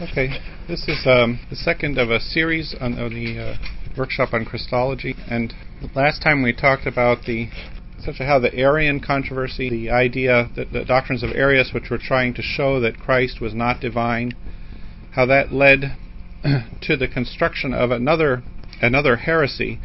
[0.00, 0.30] Okay,
[0.66, 3.56] this is um, the second of a series on, the uh,
[3.98, 5.52] workshop on Christology, and
[5.94, 7.50] last time we talked about the
[7.98, 11.98] such essentially how the Arian controversy, the idea that the doctrines of Arius, which were
[11.98, 14.32] trying to show that Christ was not divine,
[15.16, 15.98] how that led
[16.80, 18.42] to the construction of another
[18.80, 19.80] another heresy,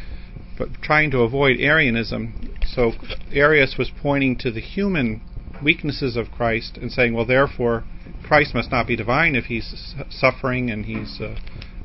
[0.56, 2.54] but trying to avoid Arianism.
[2.64, 2.92] So
[3.34, 5.20] Arius was pointing to the human
[5.62, 7.84] weaknesses of Christ and saying, well, therefore
[8.26, 11.36] Christ must not be divine if he's suffering and he's uh,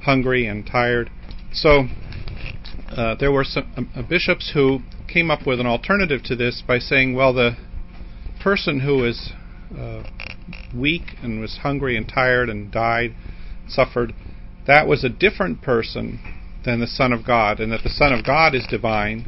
[0.04, 1.12] hungry and tired.
[1.54, 1.88] So
[2.90, 6.80] uh, there were some uh, bishops who came up with an alternative to this by
[6.80, 7.58] saying, well, the
[8.42, 9.32] person who is
[9.78, 10.04] uh,
[10.76, 13.14] weak and was hungry and tired and died,
[13.68, 14.14] suffered,
[14.68, 16.20] that was a different person
[16.66, 19.28] than the Son of God, and that the Son of God is divine,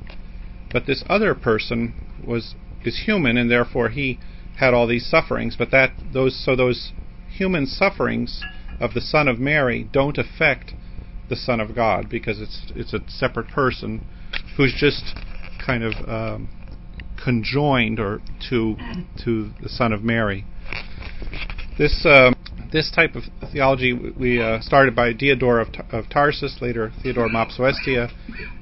[0.71, 1.93] but this other person
[2.25, 2.55] was
[2.85, 4.19] is human, and therefore he
[4.57, 5.55] had all these sufferings.
[5.57, 6.91] But that those so those
[7.37, 8.43] human sufferings
[8.79, 10.73] of the Son of Mary don't affect
[11.29, 14.05] the Son of God because it's it's a separate person
[14.57, 15.15] who's just
[15.65, 16.49] kind of um,
[17.23, 18.75] conjoined or to
[19.23, 20.45] to the Son of Mary.
[21.77, 22.35] This um,
[22.71, 28.11] this type of theology we uh, started by Diodore of, of Tarsus, later Theodore Mopsuestia,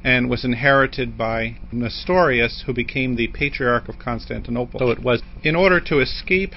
[0.04, 4.80] and was inherited by Nestorius, who became the Patriarch of Constantinople.
[4.80, 6.54] So it was in order to escape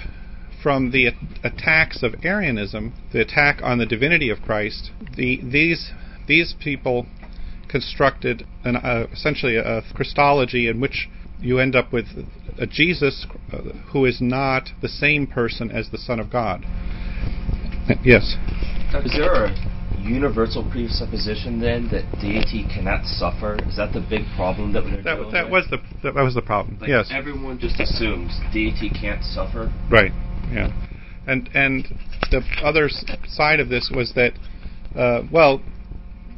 [0.65, 1.11] from the
[1.45, 5.93] attacks of Arianism, the attack on the divinity of Christ, the, these
[6.27, 7.06] these people
[7.69, 12.06] constructed an, uh, essentially a, Christology in which you end up with
[12.59, 13.59] a Jesus uh,
[13.93, 16.65] who is not the same person as the Son of God.
[18.03, 18.37] Yes.
[19.05, 23.59] Is there a universal presupposition then that deity cannot suffer?
[23.69, 26.78] Is that the big problem that we're that, that was the that was the problem.
[26.81, 27.11] Like yes.
[27.12, 29.71] Everyone just assumes deity can't suffer.
[29.91, 30.12] Right.
[30.55, 30.72] Yeah.
[31.27, 31.88] And and
[32.30, 32.88] the other
[33.27, 34.33] side of this was that,
[34.97, 35.62] uh, well,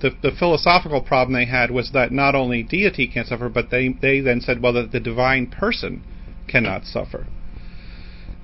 [0.01, 3.89] the the philosophical problem they had was that not only deity can't suffer, but they
[4.01, 6.03] they then said, well, that the divine person
[6.49, 7.27] cannot suffer.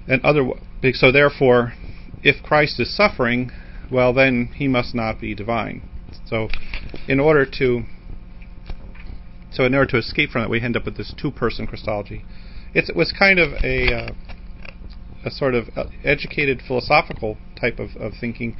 [0.09, 0.51] And other
[0.93, 1.75] so therefore,
[2.23, 3.51] if Christ is suffering,
[3.91, 5.83] well, then he must not be divine.
[6.27, 6.49] So,
[7.07, 7.83] in order to
[9.53, 12.25] so in order to escape from that, we end up with this two-person Christology.
[12.75, 14.13] It's, it was kind of a uh,
[15.25, 15.69] a sort of
[16.05, 18.57] educated philosophical type of, of thinking.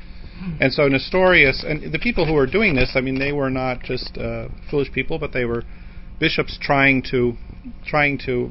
[0.61, 3.83] And so Nestorius and the people who were doing this, I mean, they were not
[3.83, 5.63] just uh, foolish people, but they were
[6.19, 7.35] bishops trying to
[7.87, 8.51] trying to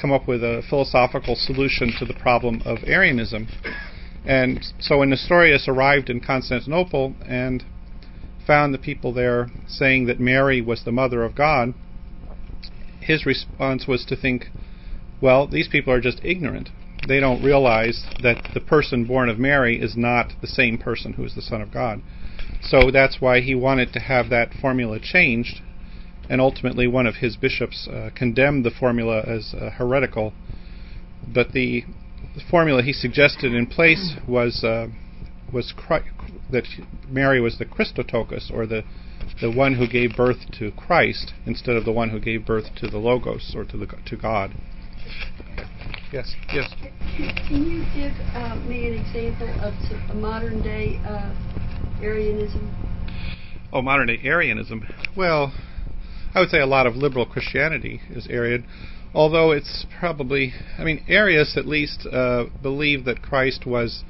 [0.00, 3.48] come up with a philosophical solution to the problem of Arianism.
[4.24, 7.64] And so when Nestorius arrived in Constantinople and
[8.46, 11.74] found the people there saying that Mary was the mother of God,
[13.00, 14.46] his response was to think,
[15.20, 16.70] well, these people are just ignorant
[17.08, 21.24] they don't realize that the person born of Mary is not the same person who
[21.24, 22.00] is the Son of God.
[22.62, 25.60] So that's why he wanted to have that formula changed,
[26.30, 30.32] and ultimately one of his bishops uh, condemned the formula as uh, heretical.
[31.26, 31.84] But the,
[32.34, 34.88] the, formula he suggested in place was uh,
[35.52, 36.06] was Christ,
[36.50, 36.64] that
[37.08, 38.84] Mary was the Christotokos, or the
[39.40, 42.88] the one who gave birth to Christ, instead of the one who gave birth to
[42.88, 44.54] the Logos or to the to God.
[46.12, 46.70] Yes, yes.
[47.48, 49.72] Can you give uh, me an example of
[50.10, 51.34] a modern day uh,
[52.02, 52.70] Arianism?
[53.72, 54.86] Oh, modern day Arianism.
[55.16, 55.54] Well,
[56.34, 58.66] I would say a lot of liberal Christianity is Arian,
[59.14, 64.04] although it's probably, I mean, Arius at least uh, believed that Christ was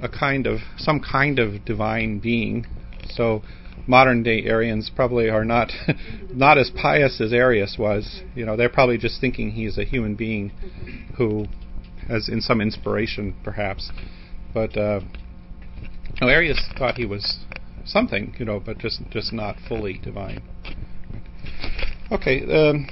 [0.00, 2.64] a kind of, some kind of divine being.
[3.10, 3.42] So
[3.86, 5.72] modern day Arians probably are not
[6.32, 8.22] not as pious as Arius was.
[8.34, 10.52] You know, they're probably just thinking he's a human being
[11.16, 11.46] who
[12.08, 13.90] has in some inspiration, perhaps.
[14.52, 15.00] But uh,
[16.20, 17.40] no, Arius thought he was
[17.84, 20.42] something, you know, but just just not fully divine.
[22.12, 22.86] Okay, um,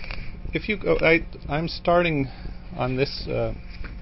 [0.53, 2.29] if you go, I I'm starting
[2.77, 3.55] on this uh,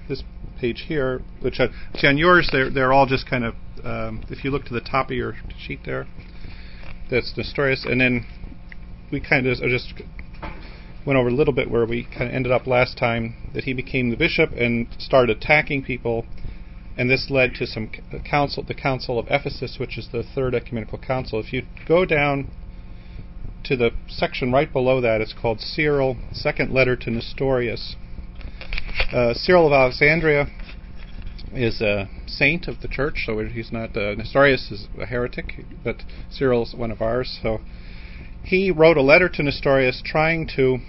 [0.07, 0.23] this
[0.59, 4.43] page here, which I, see on yours they're they're all just kind of um, if
[4.43, 6.07] you look to the top of your sheet there,
[7.11, 8.25] that's Nestorius, and then
[9.11, 9.93] we kind of just
[11.05, 13.73] went over a little bit where we kind of ended up last time that he
[13.73, 16.25] became the bishop and started attacking people,
[16.97, 17.91] and this led to some
[18.23, 21.39] council, the Council of Ephesus, which is the third ecumenical council.
[21.39, 22.49] If you go down
[23.65, 27.95] to the section right below that, it's called Cyril, Second Letter to Nestorius.
[29.11, 30.47] Uh, Cyril of Alexandria
[31.53, 33.95] is a saint of the church, so he's not.
[33.95, 37.39] Uh, Nestorius is a heretic, but Cyril's one of ours.
[37.41, 37.59] So
[38.43, 40.79] he wrote a letter to Nestorius trying to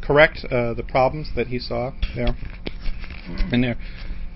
[0.00, 2.36] correct uh, the problems that he saw there.
[3.52, 3.76] And there,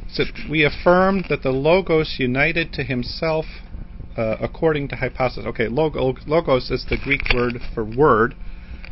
[0.09, 3.47] So we affirm that the Logos united to himself
[4.17, 5.47] uh, according to hypostasis.
[5.47, 8.35] Okay, logos is the Greek word for word,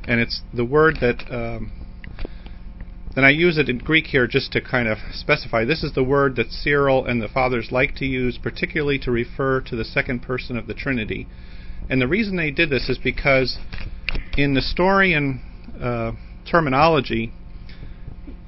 [0.06, 1.25] and it's the word that.
[1.31, 1.83] Um,
[3.14, 5.64] then I use it in Greek here just to kind of specify.
[5.64, 9.61] This is the word that Cyril and the fathers like to use, particularly to refer
[9.62, 11.28] to the second person of the Trinity.
[11.88, 13.58] And the reason they did this is because
[14.37, 15.43] in Nestorian
[15.81, 16.12] uh,
[16.50, 17.32] terminology,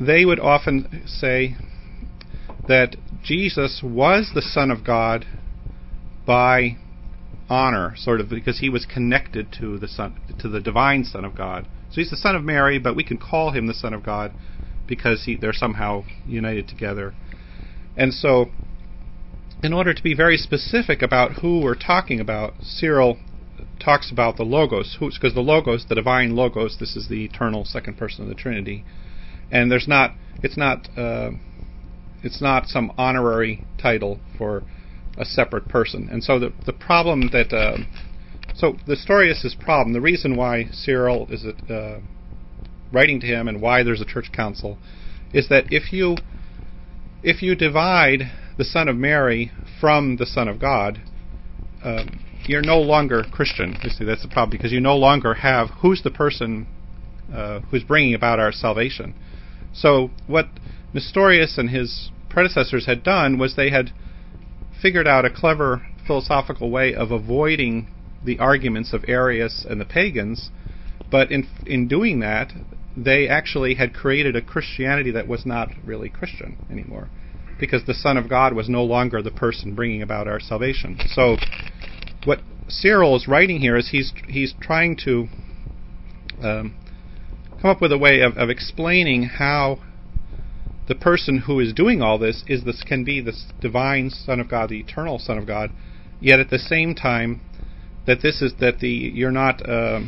[0.01, 1.57] they would often say
[2.67, 5.27] that Jesus was the Son of God
[6.27, 6.77] by
[7.49, 11.37] honor, sort of because he was connected to the Son, to the divine Son of
[11.37, 11.67] God.
[11.91, 14.33] So he's the Son of Mary, but we can call him the Son of God
[14.87, 17.15] because he, they're somehow united together.
[17.97, 18.47] And so,
[19.63, 23.19] in order to be very specific about who we're talking about, Cyril
[23.83, 27.97] talks about the Logos, because the Logos, the divine Logos, this is the eternal second
[27.97, 28.85] person of the Trinity,
[29.51, 30.13] and there's not,
[30.43, 31.31] it's not, uh,
[32.23, 34.63] it's not some honorary title for
[35.19, 36.09] a separate person.
[36.11, 37.79] And so the the problem that uh,
[38.55, 42.01] so the Nestorius' problem, the reason why Cyril is uh,
[42.97, 44.79] writing to him and why there's a church council,
[45.33, 46.17] is that if you
[47.23, 48.21] if you divide
[48.57, 51.01] the Son of Mary from the Son of God,
[51.85, 53.77] um, you're no longer Christian.
[53.83, 56.67] You see, that's the problem because you no longer have who's the person
[57.33, 59.15] uh, who's bringing about our salvation.
[59.75, 60.47] So what
[60.95, 63.91] Nestorius and his predecessors had done was they had
[64.81, 67.89] figured out a clever philosophical way of avoiding
[68.25, 70.51] the arguments of Arius and the pagans,
[71.11, 72.53] but in in doing that,
[72.97, 77.09] they actually had created a Christianity that was not really Christian anymore,
[77.61, 80.99] because the Son of God was no longer the person bringing about our salvation.
[81.09, 81.37] So,
[82.25, 85.29] what Cyril is writing here is he's he's trying to
[86.43, 86.75] um,
[87.61, 89.79] come up with a way of, of explaining how
[90.89, 94.49] the person who is doing all this is this can be the divine Son of
[94.49, 95.71] God, the eternal Son of God,
[96.21, 97.41] yet at the same time
[98.07, 100.01] that this is that the you're not uh,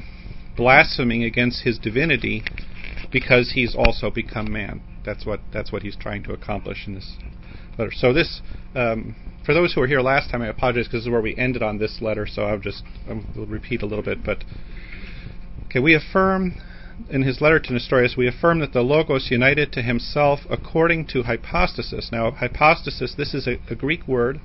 [0.57, 2.43] blaspheming against his divinity
[3.11, 4.83] because he's also become man.
[5.05, 7.17] That's what that's what he's trying to accomplish in this
[7.79, 7.93] letter.
[7.95, 8.41] So this,
[8.75, 11.37] um, for those who were here last time, I apologize because this is where we
[11.37, 12.27] ended on this letter.
[12.27, 14.25] So I'll just I'll repeat a little bit.
[14.25, 14.45] But
[15.67, 16.55] okay, we affirm
[17.11, 21.23] in his letter to Nestorius, we affirm that the Logos united to himself according to
[21.23, 22.11] hypostasis.
[22.13, 24.41] Now, hypostasis, this is a, a Greek word,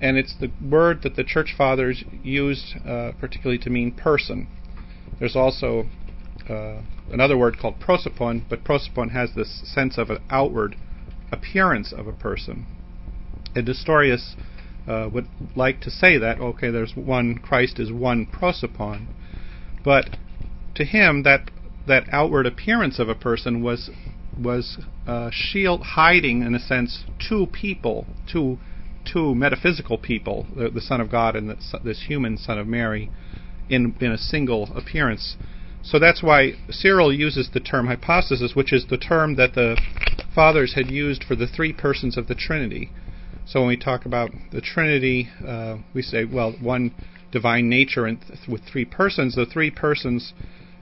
[0.00, 4.46] and it's the word that the church fathers used uh, particularly to mean person.
[5.18, 5.86] There's also
[6.48, 10.76] uh, another word called prosopon, but prosopon has this sense of an outward
[11.32, 12.66] appearance of a person.
[13.54, 14.36] And Nestorius
[14.86, 19.08] uh, would like to say that, okay, there's one, Christ is one prosopon,
[19.84, 20.16] but
[20.74, 21.50] to him that
[21.86, 23.90] that outward appearance of a person was
[24.38, 28.58] was uh, shield hiding in a sense two people, two
[29.04, 33.10] two metaphysical people, the, the Son of God and the, this human Son of Mary,
[33.68, 35.36] in in a single appearance.
[35.82, 39.80] So that's why Cyril uses the term hypostasis, which is the term that the
[40.34, 42.90] fathers had used for the three persons of the Trinity.
[43.46, 46.94] So when we talk about the Trinity, uh, we say, well, one
[47.32, 49.34] divine nature and th- with three persons.
[49.34, 50.32] The three persons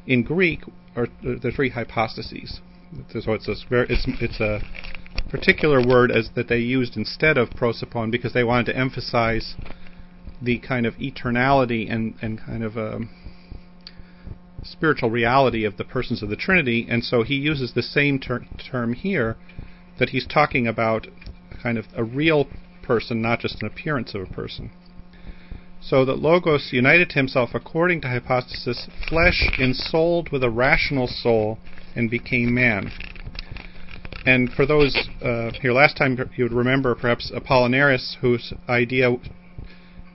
[0.06, 0.60] in Greek
[0.96, 2.60] are the three hypostases.
[3.10, 4.60] So it's a, it's, it's a
[5.30, 9.54] particular word as that they used instead of prosopon because they wanted to emphasize
[10.40, 13.10] the kind of eternality and, and kind of um,
[14.62, 18.46] spiritual reality of the persons of the Trinity, and so he uses the same ter-
[18.70, 19.36] term here
[19.98, 21.06] that he's talking about
[21.62, 22.48] kind of a real
[22.82, 24.70] person, not just an appearance of a person.
[25.80, 31.58] So that Logos united himself according to hypostasis, flesh ensouled with a rational soul,
[31.94, 32.90] and became man.
[34.26, 39.16] And for those uh, here last time, you would remember perhaps Apollinaris, whose idea,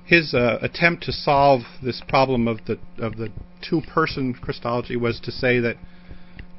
[0.05, 3.31] his uh, attempt to solve this problem of the of the
[3.62, 5.77] two-person Christology was to say that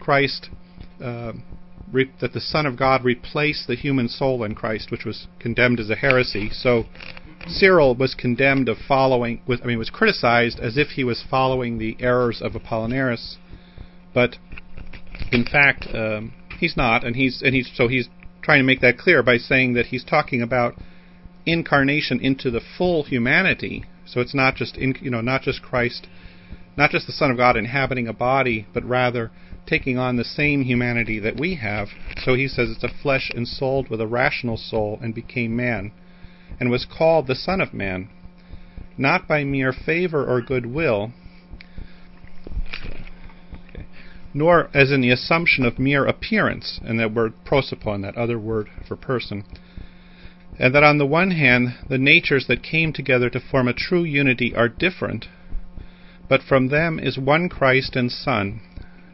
[0.00, 0.48] Christ,
[1.02, 1.32] uh,
[1.92, 5.80] re- that the Son of God replaced the human soul in Christ, which was condemned
[5.80, 6.48] as a heresy.
[6.50, 6.84] So
[7.46, 11.78] Cyril was condemned of following, was, I mean, was criticized as if he was following
[11.78, 13.36] the errors of Apollinaris,
[14.14, 14.36] but
[15.30, 18.08] in fact, um, he's not, and he's and he's so he's
[18.42, 20.74] trying to make that clear by saying that he's talking about
[21.46, 23.84] incarnation into the full humanity.
[24.06, 26.06] So it's not just in, you know not just Christ,
[26.76, 29.30] not just the Son of God inhabiting a body, but rather
[29.66, 31.88] taking on the same humanity that we have.
[32.18, 35.92] So he says it's a flesh and ensouled with a rational soul and became man
[36.60, 38.08] and was called the Son of Man,
[38.96, 41.12] not by mere favor or goodwill,
[44.32, 48.68] nor as in the assumption of mere appearance, and that word prosopon, that other word
[48.86, 49.44] for person,
[50.58, 54.04] And that on the one hand, the natures that came together to form a true
[54.04, 55.26] unity are different,
[56.28, 58.60] but from them is one Christ and Son,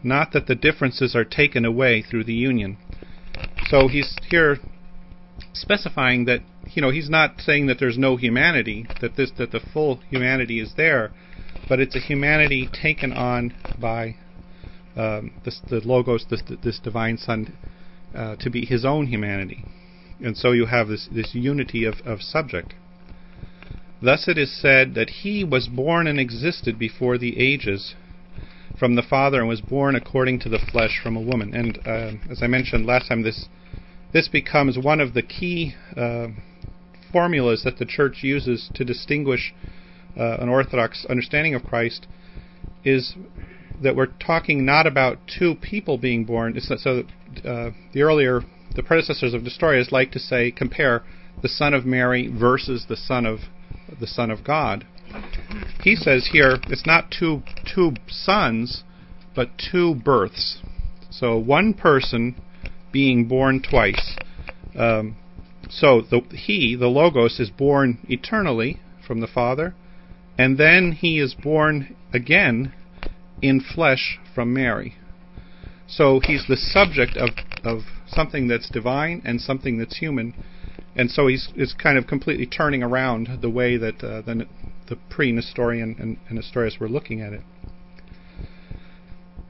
[0.02, 2.76] not that the differences are taken away through the union.
[3.68, 4.59] So he's here
[5.54, 6.40] specifying that
[6.73, 10.61] you know he's not saying that there's no humanity, that this that the full humanity
[10.61, 11.11] is there,
[11.68, 14.16] but it's a humanity taken on by
[14.97, 17.56] um, this, the logos, this, this divine Son,
[18.14, 19.64] uh, to be his own humanity,
[20.23, 22.75] and so you have this this unity of, of subject.
[24.03, 27.95] Thus it is said that he was born and existed before the ages
[28.79, 31.55] from the Father and was born according to the flesh from a woman.
[31.55, 33.49] And uh, as I mentioned last time, this
[34.12, 36.29] this becomes one of the key uh,
[37.12, 39.55] formulas that the church uses to distinguish
[40.19, 42.07] uh, an orthodox understanding of Christ.
[42.85, 43.15] Is
[43.83, 46.59] that we're talking not about two people being born.
[46.61, 47.05] So
[47.45, 48.43] uh, the earlier
[48.75, 51.03] the predecessors of Nestorius like to say compare
[51.43, 53.41] the Son of Mary versus the Son of
[53.99, 54.87] the Son of God.
[55.83, 57.43] He says here it's not two
[57.75, 58.85] two sons,
[59.35, 60.61] but two births.
[61.11, 62.37] So one person
[62.93, 64.17] being born twice.
[64.79, 65.17] Um,
[65.69, 69.75] so the, he, the Logos, is born eternally from the Father,
[70.39, 72.73] and then he is born again
[73.43, 74.95] in flesh from Mary.
[75.87, 77.31] So he's the subject of,
[77.65, 80.35] of something that's divine and something that's human,
[80.97, 84.47] and so he's is kind of completely turning around the way that uh, the,
[84.88, 87.43] the pre-Nestorian and, and Nestorius were looking at it.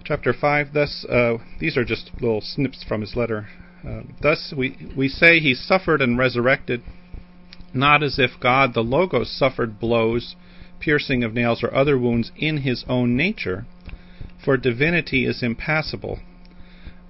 [0.04, 3.48] Chapter 5, thus, uh, these are just little snips from his letter.
[3.86, 6.82] Uh, thus, we, we say he suffered and resurrected,
[7.72, 10.34] not as if God the Logos suffered blows,
[10.80, 13.66] piercing of nails, or other wounds in his own nature,
[14.44, 16.18] for divinity is impassible,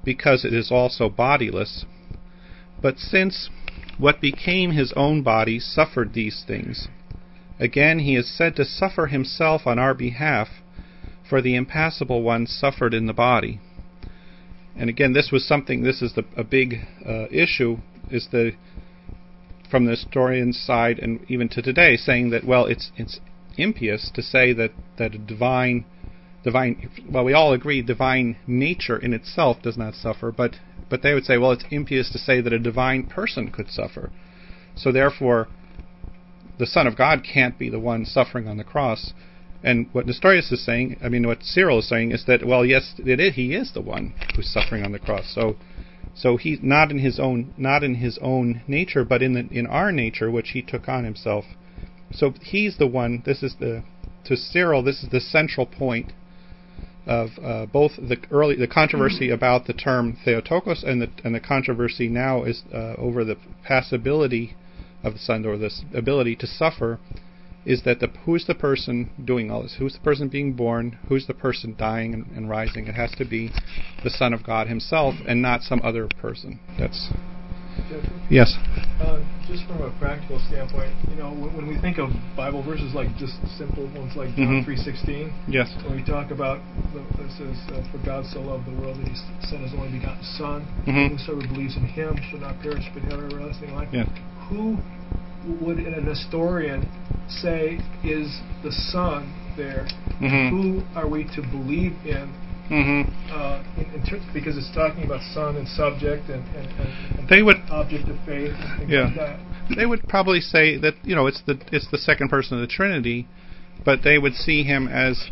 [0.04, 1.84] because it is also bodiless.
[2.80, 3.50] But since
[3.98, 6.88] what became his own body suffered these things,
[7.58, 10.48] again he is said to suffer himself on our behalf
[11.28, 13.60] for the impassible one suffered in the body.
[14.76, 15.82] And again, this was something.
[15.82, 17.78] This is the, a big uh, issue.
[18.10, 18.52] Is the
[19.70, 23.20] from the Nestorian's side, and even to today, saying that well, it's it's
[23.56, 25.84] impious to say that that a divine
[26.42, 26.90] divine.
[27.10, 30.56] Well, we all agree divine nature in itself does not suffer, but
[30.88, 34.10] but they would say, well, it's impious to say that a divine person could suffer.
[34.74, 35.48] So therefore,
[36.58, 39.12] the Son of God can't be the one suffering on the cross.
[39.62, 42.94] And what Nestorius is saying, I mean, what Cyril is saying, is that well, yes,
[42.98, 45.32] it is, he is the one who's suffering on the cross.
[45.34, 45.56] So,
[46.14, 49.66] so he's not in his own, not in his own nature, but in the, in
[49.66, 51.44] our nature, which he took on himself.
[52.10, 53.22] So he's the one.
[53.24, 53.84] This is the
[54.24, 54.82] to Cyril.
[54.82, 56.12] This is the central point
[57.06, 59.34] of uh, both the early the controversy mm-hmm.
[59.34, 64.56] about the term Theotokos and the and the controversy now is uh, over the passibility
[65.02, 66.98] of the Son or this ability to suffer
[67.64, 69.76] is that the who's the person doing all this?
[69.78, 70.98] Who's the person being born?
[71.08, 72.86] Who's the person dying and, and rising?
[72.86, 73.50] It has to be
[74.02, 76.58] the Son of God Himself, and not some other person.
[76.78, 77.10] That's?
[78.30, 78.54] Yes.
[79.00, 82.94] Uh, just from a practical standpoint, you know, when, when, we think of Bible verses
[82.94, 84.64] like just simple ones like John mm-hmm.
[84.64, 86.60] three sixteen, yes, when we talk about
[86.94, 89.16] the, it says, uh, "For God so loved the world that He
[89.48, 91.16] sent His only begotten Son, mm-hmm.
[91.16, 94.04] whosoever believes in Him shall not perish but have everlasting life." Yeah.
[94.48, 94.78] Who
[95.60, 96.86] would a Nestorian
[97.28, 98.28] say is
[98.62, 99.88] the Son there?
[100.20, 100.48] Mm-hmm.
[100.54, 102.30] Who are we to believe in?
[102.70, 103.32] Mm-hmm.
[103.32, 107.28] Uh, in, in ter- because it's talking about son and subject and, and, and, and
[107.28, 108.54] they would object of faith.
[108.86, 112.56] yeah, like they would probably say that you know it's the it's the second person
[112.56, 113.26] of the Trinity,
[113.84, 115.30] but they would see him as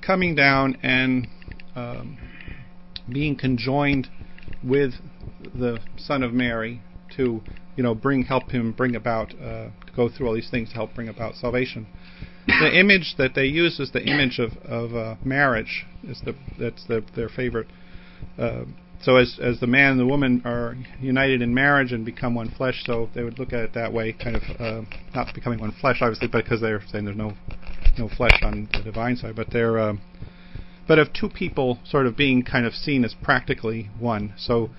[0.00, 1.26] coming down and
[1.74, 2.18] um,
[3.12, 4.08] being conjoined
[4.62, 4.92] with
[5.54, 6.80] the Son of Mary
[7.16, 7.42] to
[7.76, 10.94] you know bring help him bring about uh, go through all these things to help
[10.94, 11.86] bring about salvation.
[12.46, 15.86] The image that they use is the image of of uh, marriage.
[16.06, 17.68] Is the that's the, their favorite.
[18.38, 18.64] Uh,
[19.00, 22.50] so as as the man and the woman are united in marriage and become one
[22.50, 24.82] flesh, so they would look at it that way, kind of uh,
[25.14, 27.32] not becoming one flesh, obviously, but because they're saying there's no
[27.98, 29.94] no flesh on the divine side, but they're uh,
[30.86, 34.34] but of two people sort of being kind of seen as practically one.
[34.36, 34.70] So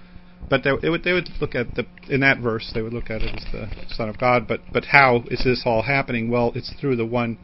[0.49, 3.09] but they, they, would they would look at the in that verse they would look
[3.09, 4.47] at it as the Son of God.
[4.47, 6.29] But but how is this all happening?
[6.29, 7.37] Well, it's through the one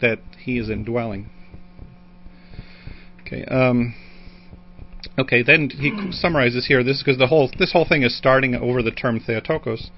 [0.00, 1.30] that He is indwelling.
[3.26, 3.44] Okay.
[3.44, 3.94] Um,
[5.18, 5.42] okay.
[5.42, 6.84] Then he summarizes here.
[6.84, 9.90] This because the whole this whole thing is starting over the term Theotokos.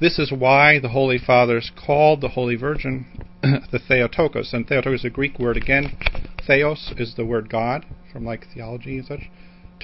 [0.00, 3.06] This is why the Holy Fathers called the Holy Virgin
[3.42, 4.52] the Theotokos.
[4.52, 5.96] And Theotokos is a Greek word again.
[6.46, 9.30] Theos is the word God from like theology and such.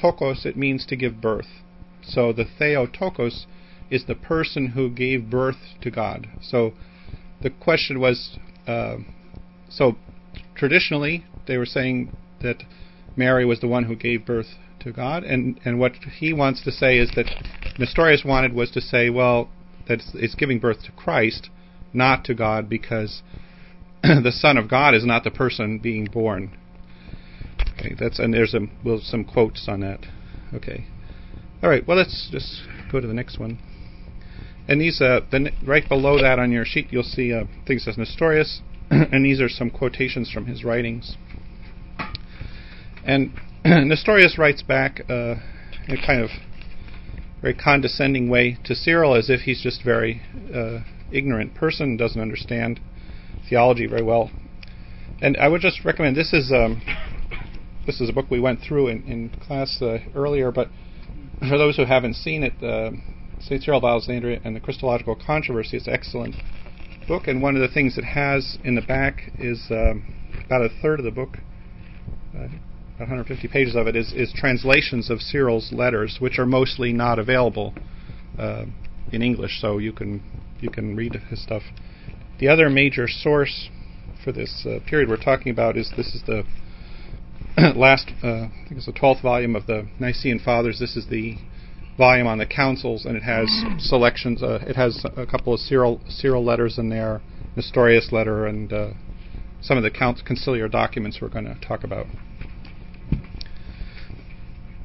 [0.01, 1.63] Tokos it means to give birth.
[2.03, 3.47] So the Theotokos
[3.91, 6.29] is the person who gave birth to God.
[6.41, 6.73] So
[7.43, 8.97] the question was uh,
[9.71, 9.97] so
[10.55, 12.63] traditionally they were saying that
[13.17, 14.47] Mary was the one who gave birth
[14.81, 17.27] to God, and and what he wants to say is that
[17.79, 19.49] Nestorius wanted was to say, well,
[19.89, 21.51] that it's, giving birth to Christ,
[21.93, 23.23] not to God, because
[24.03, 26.57] the Son of God is not the person being born.
[27.79, 30.01] Okay, that's and there's a, well, some quotes on that.
[30.55, 30.87] Okay,
[31.63, 31.87] all right.
[31.87, 33.59] Well, let's just go to the next one.
[34.69, 37.99] And these, uh, the, right below that on your sheet, you'll see uh, things as
[37.99, 38.61] Nestorius,
[39.13, 41.17] and these are some quotations from his writings.
[43.05, 43.33] And
[43.65, 45.37] Nestorius writes back uh,
[45.87, 46.31] in a kind of
[47.41, 50.21] very condescending way to Cyril as if he's just very
[50.53, 50.81] uh,
[51.13, 52.81] ignorant person, doesn't understand
[53.49, 54.31] theology very well.
[55.23, 56.83] And I would just recommend this is um,
[57.87, 60.69] this is a book we went through in, in class uh, earlier, but
[61.39, 62.91] for those who haven't seen it, uh,
[63.41, 63.63] St.
[63.63, 66.35] Cyril of Alexandria and the Christological Controversy is excellent
[67.11, 70.15] book, and one of the things it has in the back is um,
[70.47, 71.39] about a third of the book.
[72.33, 72.47] Uh,
[72.99, 77.75] 150 pages of it is, is translations of Cyril's letters, which are mostly not available
[78.39, 78.65] uh,
[79.11, 80.23] in English, so you can
[80.61, 81.63] you can read his stuff.
[82.39, 83.71] The other major source
[84.23, 86.45] for this uh, period we're talking about is this is the
[87.75, 90.79] last uh, I think it's the 12th volume of the Nicene Fathers.
[90.79, 91.39] This is the
[92.01, 93.47] volume on the councils, and it has
[93.79, 94.43] selections.
[94.43, 97.21] Uh, it has a couple of Cyril Cyril letters in there,
[97.55, 98.91] Nestorius letter, and uh,
[99.61, 102.07] some of the conciliar documents we're going to talk about.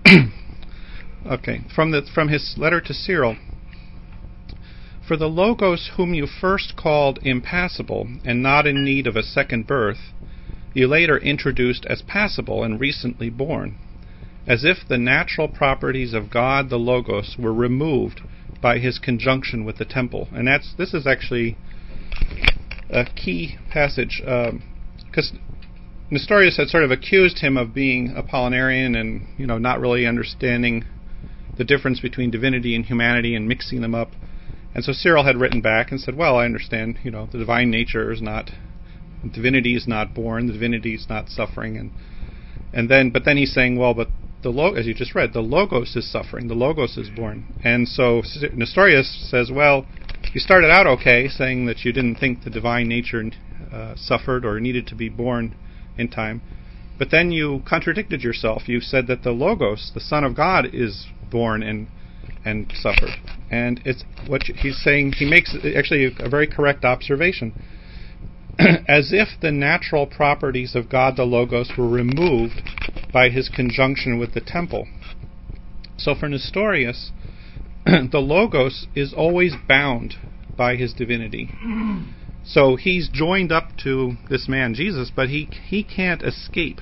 [1.25, 3.37] okay, from the from his letter to Cyril.
[5.07, 9.67] For the Logos whom you first called impassible and not in need of a second
[9.67, 10.11] birth,
[10.73, 13.77] you later introduced as passible and recently born,
[14.47, 18.21] as if the natural properties of God the Logos were removed
[18.61, 20.27] by his conjunction with the temple.
[20.33, 21.57] And that's this is actually
[22.89, 25.39] a key passage because um,
[26.11, 30.85] Nestorius had sort of accused him of being Apollinarian and you know not really understanding
[31.57, 34.11] the difference between divinity and humanity and mixing them up.
[34.73, 36.99] And so Cyril had written back and said, "Well, I understand.
[37.03, 38.51] You know, the divine nature is not
[39.31, 41.91] divinity is not born, the divinity is not suffering." And
[42.73, 44.09] and then, but then he's saying, "Well, but
[44.43, 48.21] the as you just read, the logos is suffering, the logos is born." And so
[48.53, 49.85] Nestorius says, "Well,
[50.33, 53.23] you started out okay, saying that you didn't think the divine nature
[53.71, 55.55] uh, suffered or needed to be born."
[55.97, 56.41] in time.
[56.97, 58.67] But then you contradicted yourself.
[58.67, 61.87] You said that the Logos, the Son of God, is born and
[62.43, 63.09] and suffered.
[63.49, 65.13] And it's what he's saying.
[65.13, 67.53] He makes actually a very correct observation.
[68.87, 72.61] As if the natural properties of God the Logos were removed
[73.11, 74.87] by his conjunction with the temple.
[75.97, 77.11] So for Nestorius,
[77.85, 80.15] the Logos is always bound
[80.57, 81.49] by his divinity.
[82.45, 86.79] So he's joined up to this man Jesus, but he he can't escape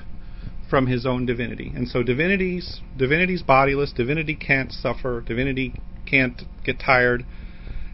[0.70, 1.72] from his own divinity.
[1.76, 5.74] And so divinity's divinity's bodiless, divinity can't suffer, divinity
[6.06, 7.26] can't get tired.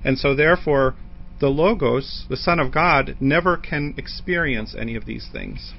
[0.04, 0.96] And so therefore
[1.40, 5.74] the logos, the son of God never can experience any of these things.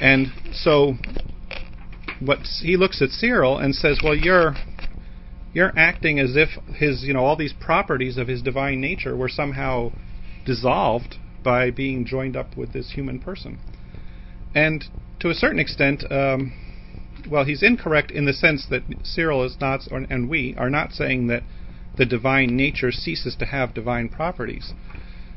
[0.00, 0.94] And so
[2.20, 4.54] what he looks at Cyril and says, "Well, you're
[5.52, 9.28] you're acting as if his, you know, all these properties of his divine nature were
[9.28, 9.90] somehow
[10.44, 13.58] dissolved by being joined up with this human person.
[14.54, 14.84] And
[15.20, 16.52] to a certain extent, um,
[17.28, 21.26] well, he's incorrect in the sense that Cyril is not, and we are not saying
[21.28, 21.42] that
[22.00, 24.72] the divine nature ceases to have divine properties.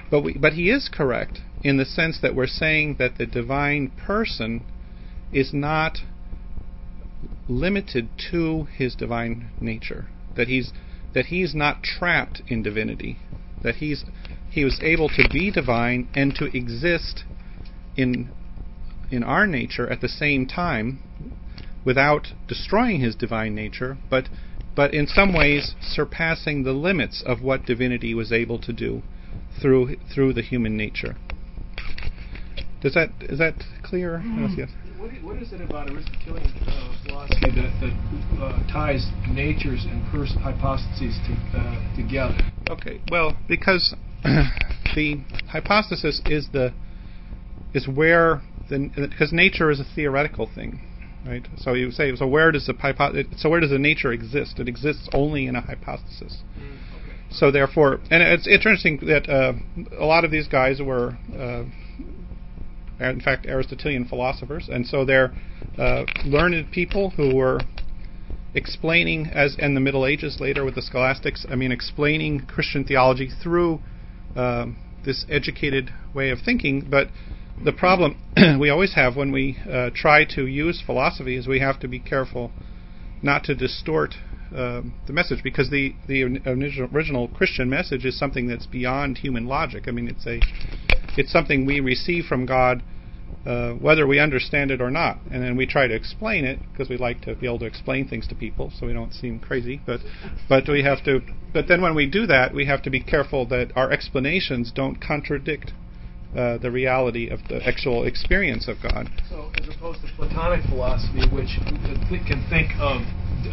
[0.10, 3.91] But, we, but he is correct in the sense that we're saying that the divine
[4.08, 4.63] person
[5.34, 5.97] is not
[7.49, 10.06] limited to his divine nature.
[10.38, 10.71] That he's
[11.13, 13.17] that he's not trapped in divinity.
[13.62, 14.06] That he's
[14.49, 17.26] he was able to be divine and to exist
[17.97, 18.32] in
[19.12, 21.04] in our nature at the same time
[21.84, 24.30] without destroying his divine nature, but
[24.75, 29.01] but in some ways surpassing the limits of what divinity was able to do
[29.62, 31.15] through through the human nature.
[32.81, 34.23] Does that is that clear?
[34.25, 34.57] Mm.
[34.57, 34.69] Yes.
[34.97, 40.36] What, what is it about Aristotelian uh, philosophy that, that uh, ties natures and pers-
[40.41, 42.38] hypostases to, uh, together?
[42.69, 46.73] Okay, well, because the hypostasis is the
[47.73, 50.81] is where the because nature is a theoretical thing,
[51.25, 51.47] right?
[51.57, 54.59] So you say so where does the hypo, so where does the nature exist?
[54.59, 56.43] It exists only in a hypostasis.
[56.57, 56.77] Mm,
[57.31, 59.53] so therefore, and it's interesting that uh,
[59.99, 61.63] a lot of these guys were, uh,
[63.03, 65.33] in fact, Aristotelian philosophers, and so they're
[65.77, 67.59] uh, learned people who were
[68.53, 73.29] explaining, as in the Middle Ages later with the scholastics, I mean, explaining Christian theology
[73.41, 73.79] through
[74.36, 76.88] um, this educated way of thinking.
[76.89, 77.07] But
[77.63, 78.17] the problem
[78.59, 81.99] we always have when we uh, try to use philosophy is we have to be
[81.99, 82.51] careful
[83.21, 84.15] not to distort
[84.55, 89.85] uh, the message because the the original Christian message is something that's beyond human logic.
[89.87, 90.39] I mean, it's a
[91.17, 92.83] it's something we receive from God
[93.45, 95.19] uh, whether we understand it or not.
[95.29, 98.07] And then we try to explain it because we like to be able to explain
[98.07, 99.81] things to people so we don't seem crazy.
[99.85, 99.99] But
[100.47, 101.19] but we have to.
[101.53, 105.01] But then when we do that, we have to be careful that our explanations don't
[105.01, 105.73] contradict
[106.36, 109.10] uh, the reality of the actual experience of God.
[109.30, 111.60] So, as opposed to Platonic philosophy, which
[112.26, 113.02] can think of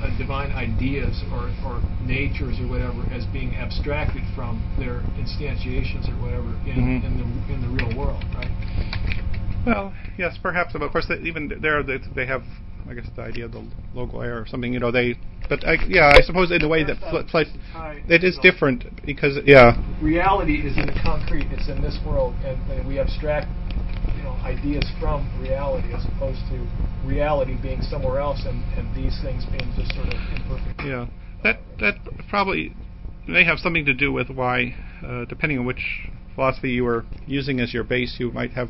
[0.01, 6.16] uh, divine ideas or, or natures or whatever as being abstracted from their instantiations or
[6.23, 7.07] whatever in, mm-hmm.
[7.07, 8.51] in the in the real world, right?
[9.66, 10.73] Well, yes, perhaps.
[10.73, 12.43] But of course, they, even there, they, they have,
[12.90, 14.72] I guess, the idea of the local air or something.
[14.72, 15.14] You know, they.
[15.48, 17.44] But I, yeah, I suppose in a way that pl- pl-
[18.09, 19.81] it is different because yeah.
[20.03, 21.46] Reality is in the concrete.
[21.50, 23.48] It's in this world, and, and we abstract,
[24.16, 26.66] you know, ideas from reality as opposed to
[27.05, 30.83] reality being somewhere else, and, and these things being just sort of imperfect.
[30.83, 31.07] Yeah,
[31.44, 31.94] that that
[32.29, 32.74] probably
[33.29, 34.74] may have something to do with why,
[35.07, 38.68] uh, depending on which philosophy you were using as your base, you might have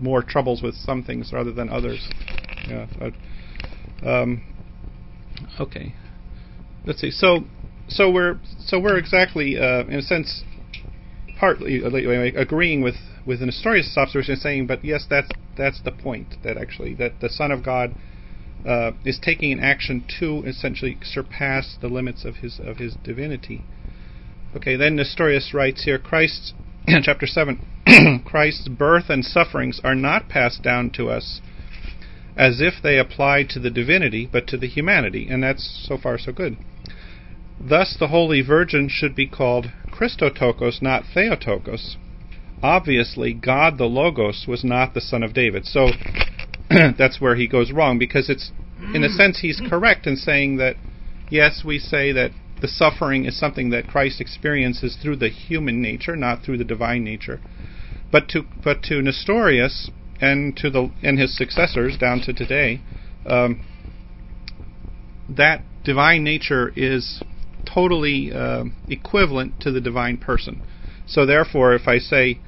[0.00, 2.08] more troubles with some things rather than others.
[2.68, 2.86] Yeah.
[4.04, 4.42] Um,
[5.58, 5.94] okay.
[6.86, 7.10] Let's see.
[7.10, 7.40] So,
[7.88, 10.42] so we're so we're exactly uh, in a sense
[11.38, 16.36] partly uh, agreeing with with Nestorius' observation, saying, but yes, that's that's the point.
[16.42, 17.94] That actually that the Son of God
[18.66, 23.64] uh, is taking an action to essentially surpass the limits of his of his divinity.
[24.56, 24.76] Okay.
[24.76, 26.54] Then Nestorius writes here, Christ
[27.02, 31.40] chapter 7 Christ's birth and sufferings are not passed down to us
[32.40, 36.16] as if they applied to the divinity, but to the humanity, and that's so far
[36.16, 36.56] so good.
[37.60, 41.98] Thus, the Holy Virgin should be called Christotokos, not Theotokos.
[42.62, 45.66] Obviously, God the Logos was not the son of David.
[45.66, 45.88] So
[46.70, 48.52] that's where he goes wrong, because it's,
[48.94, 50.76] in a sense, he's correct in saying that,
[51.28, 52.30] yes, we say that
[52.62, 57.04] the suffering is something that Christ experiences through the human nature, not through the divine
[57.04, 57.38] nature.
[58.10, 62.80] But to but to Nestorius and to the and his successors down to today,
[63.26, 63.64] um,
[65.28, 67.22] that divine nature is
[67.72, 70.60] totally uh, equivalent to the divine person.
[71.06, 72.40] So therefore, if I say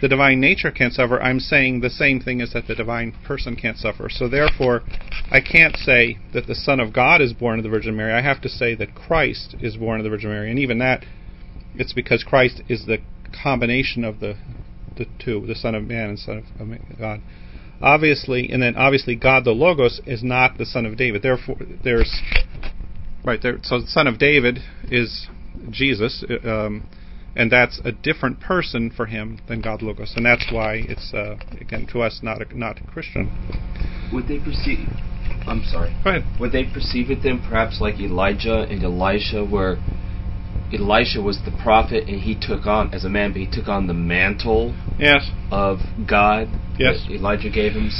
[0.00, 3.56] the divine nature can't suffer, I'm saying the same thing as that the divine person
[3.56, 4.08] can't suffer.
[4.10, 4.82] So therefore,
[5.30, 8.12] I can't say that the Son of God is born of the Virgin Mary.
[8.12, 11.04] I have to say that Christ is born of the Virgin Mary, and even that,
[11.74, 12.98] it's because Christ is the
[13.42, 14.36] combination of the
[14.96, 17.20] the two, the Son of Man and Son of God.
[17.80, 21.22] Obviously, and then obviously God the Logos is not the Son of David.
[21.22, 22.22] Therefore, there's
[23.24, 23.58] right there.
[23.62, 24.58] So the Son of David
[24.90, 25.28] is
[25.70, 26.24] Jesus.
[26.44, 26.88] Um,
[27.36, 31.36] and that's a different person for him than God Logos, and that's why it's uh,
[31.60, 33.30] again to us not a, not a Christian.
[34.12, 34.88] Would they perceive?
[35.46, 35.94] I'm sorry.
[36.02, 36.40] Go ahead.
[36.40, 39.76] Would they perceive it then, perhaps like Elijah and Elisha, where
[40.72, 43.86] Elisha was the prophet and he took on as a man, but he took on
[43.86, 45.30] the mantle yes.
[45.50, 46.48] of God.
[46.78, 47.06] Yes.
[47.08, 47.90] Elijah gave him.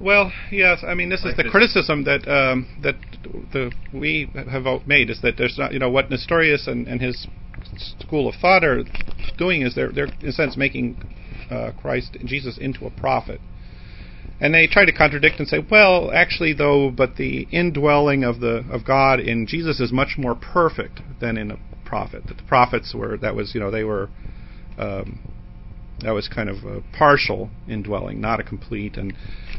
[0.00, 0.82] Well, yes.
[0.86, 2.96] I mean, this like is the this criticism that um, that
[3.52, 7.26] the we have made is that there's not, you know, what Nestorius and, and his
[8.00, 8.82] school of thought are
[9.38, 10.96] doing is they're they're in a sense making
[11.50, 13.40] uh, Christ Jesus into a prophet.
[14.42, 18.64] And they try to contradict and say, well, actually, though, but the indwelling of the
[18.70, 21.58] of God in Jesus is much more perfect than in a
[21.90, 22.22] prophet.
[22.28, 24.08] That the prophets were that was you know they were
[24.78, 25.18] um,
[26.02, 28.96] that was kind of a partial indwelling, not a complete.
[28.96, 29.12] And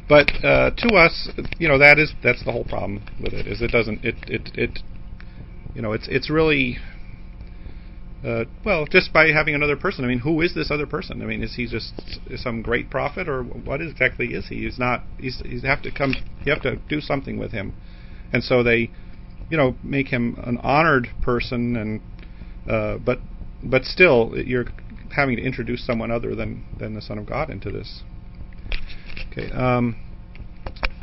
[0.09, 3.47] but uh, to us, you know, that is that's the whole problem with it.
[3.47, 4.79] Is it doesn't it it it
[5.75, 6.77] you know it's it's really
[8.25, 10.05] uh, well, just by having another person.
[10.05, 11.21] I mean, who is this other person?
[11.23, 11.93] I mean, is he just
[12.35, 14.63] some great prophet, or what exactly is he?
[14.63, 15.03] He's not.
[15.17, 15.41] He's.
[15.43, 16.13] You have to come.
[16.45, 17.73] You have to do something with him,
[18.31, 18.91] and so they,
[19.49, 22.01] you know, make him an honored person, and
[22.69, 23.19] uh, but
[23.63, 24.65] but still, you're
[25.15, 28.03] having to introduce someone other than than the Son of God into this.
[29.31, 29.51] Okay.
[29.51, 29.95] Um,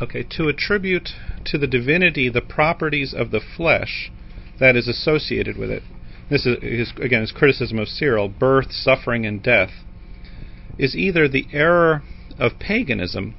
[0.00, 0.24] okay.
[0.36, 1.10] To attribute
[1.46, 4.10] to the divinity the properties of the flesh
[4.58, 5.82] that is associated with it
[6.30, 9.70] this is his, again his criticism of Cyril, birth, suffering, and death,
[10.76, 12.02] is either the error
[12.38, 13.34] of paganism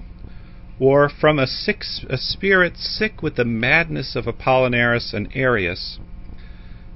[0.80, 6.00] or from a, sick, a spirit sick with the madness of Apollinaris and Arius.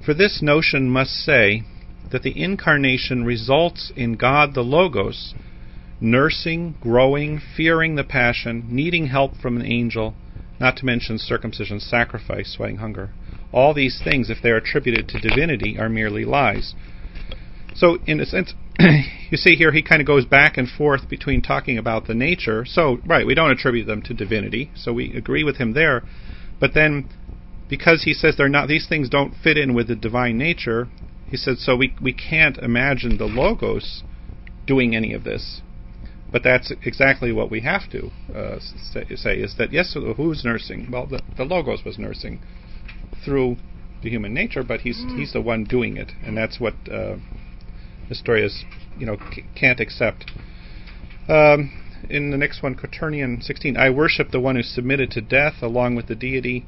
[0.04, 1.62] For this notion must say
[2.10, 5.34] that the incarnation results in God the Logos
[6.00, 10.14] nursing, growing, fearing the passion, needing help from an angel,
[10.60, 13.10] not to mention circumcision, sacrifice, sweating hunger.
[13.52, 16.74] All these things, if they are attributed to divinity, are merely lies.
[17.74, 18.52] So, in a sense,
[19.30, 22.64] you see here he kind of goes back and forth between talking about the nature.
[22.66, 26.02] So, right, we don't attribute them to divinity, so we agree with him there.
[26.60, 27.08] But then,
[27.76, 30.86] because he says they're not, these things don't fit in with the divine nature,
[31.28, 34.04] he said, so we we can't imagine the logos
[34.64, 35.60] doing any of this.
[36.30, 40.88] But that's exactly what we have to uh, say, say, is that yes, who's nursing?
[40.88, 42.40] Well, the, the logos was nursing
[43.24, 43.56] through
[44.04, 47.16] the human nature, but he's he's the one doing it, and that's what uh,
[48.08, 48.64] Nestorius,
[48.96, 50.30] you know, c- can't accept.
[51.28, 51.72] Um,
[52.08, 55.96] in the next one, Quaternion 16, I worship the one who submitted to death along
[55.96, 56.66] with the deity,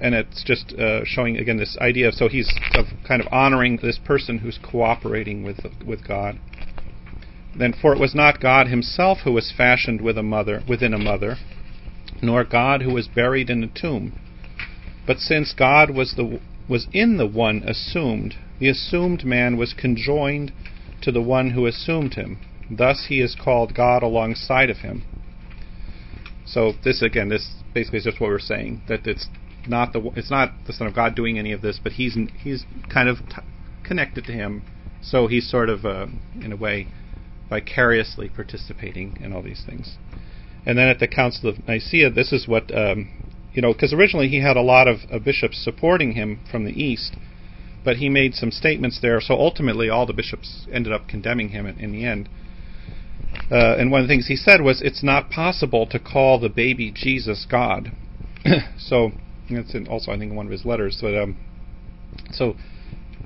[0.00, 3.78] and it's just uh, showing again this idea of so he's of kind of honoring
[3.82, 6.38] this person who's cooperating with with God.
[7.58, 10.98] Then, for it was not God Himself who was fashioned with a mother within a
[10.98, 11.36] mother,
[12.22, 14.12] nor God who was buried in a tomb.
[15.06, 20.52] But since God was the was in the one assumed, the assumed man was conjoined
[21.00, 22.38] to the one who assumed him.
[22.70, 25.04] Thus he is called God alongside of him.
[26.44, 29.28] So this again, this basically is just what we're saying that it's
[29.68, 32.64] not the it's not the Son of God doing any of this, but he's he's
[32.92, 33.42] kind of t-
[33.84, 34.62] connected to him,
[35.02, 36.06] so he's sort of uh,
[36.40, 36.88] in a way
[37.48, 39.96] vicariously participating in all these things.
[40.66, 43.08] And then at the Council of Nicaea, this is what um,
[43.52, 46.72] you know, because originally he had a lot of uh, bishops supporting him from the
[46.72, 47.16] east,
[47.84, 49.20] but he made some statements there.
[49.20, 52.28] So ultimately, all the bishops ended up condemning him in, in the end.
[53.50, 56.48] Uh, and one of the things he said was, "It's not possible to call the
[56.48, 57.92] baby Jesus God."
[58.78, 59.12] so
[59.56, 60.98] that's also I think in one of his letters.
[61.00, 61.36] But um,
[62.32, 62.54] so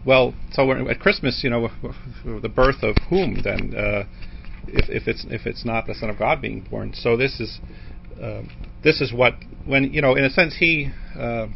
[0.04, 1.68] well, so at Christmas, you know,
[2.24, 3.74] the birth of whom then?
[3.74, 4.04] Uh,
[4.68, 6.92] if, if it's if it's not the Son of God being born.
[6.94, 7.60] So this is
[8.20, 8.42] uh,
[8.82, 9.34] this is what
[9.66, 11.46] when you know in a sense he uh,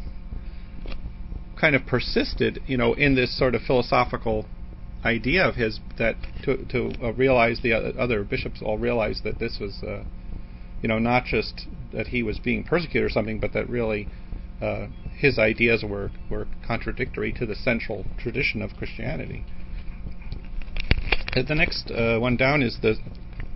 [1.59, 4.45] kind of persisted you know in this sort of philosophical
[5.05, 9.57] idea of his that to to uh, realize the other bishops all realized that this
[9.59, 10.03] was uh,
[10.81, 14.07] you know not just that he was being persecuted or something but that really
[14.61, 19.43] uh, his ideas were were contradictory to the central tradition of Christianity.
[21.35, 22.95] the next uh, one down is the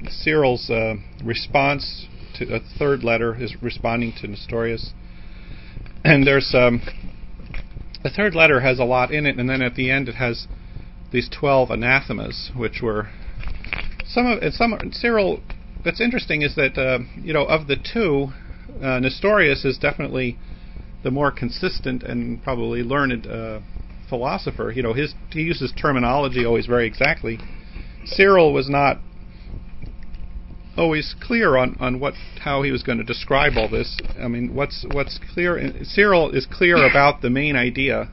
[0.09, 4.93] Cyril's uh, response to a third letter is responding to Nestorius,
[6.03, 6.81] and there's um,
[8.03, 10.47] the third letter has a lot in it, and then at the end it has
[11.11, 13.09] these twelve anathemas, which were
[14.05, 15.41] some of some Cyril.
[15.83, 18.29] What's interesting is that uh, you know of the two,
[18.83, 20.37] uh, Nestorius is definitely
[21.03, 23.59] the more consistent and probably learned uh,
[24.09, 24.71] philosopher.
[24.71, 27.39] You know, his he uses terminology always very exactly.
[28.05, 28.99] Cyril was not
[30.77, 33.99] always clear on, on what how he was going to describe all this.
[34.19, 35.73] I mean, what's what's clear?
[35.83, 38.09] Cyril is clear about the main idea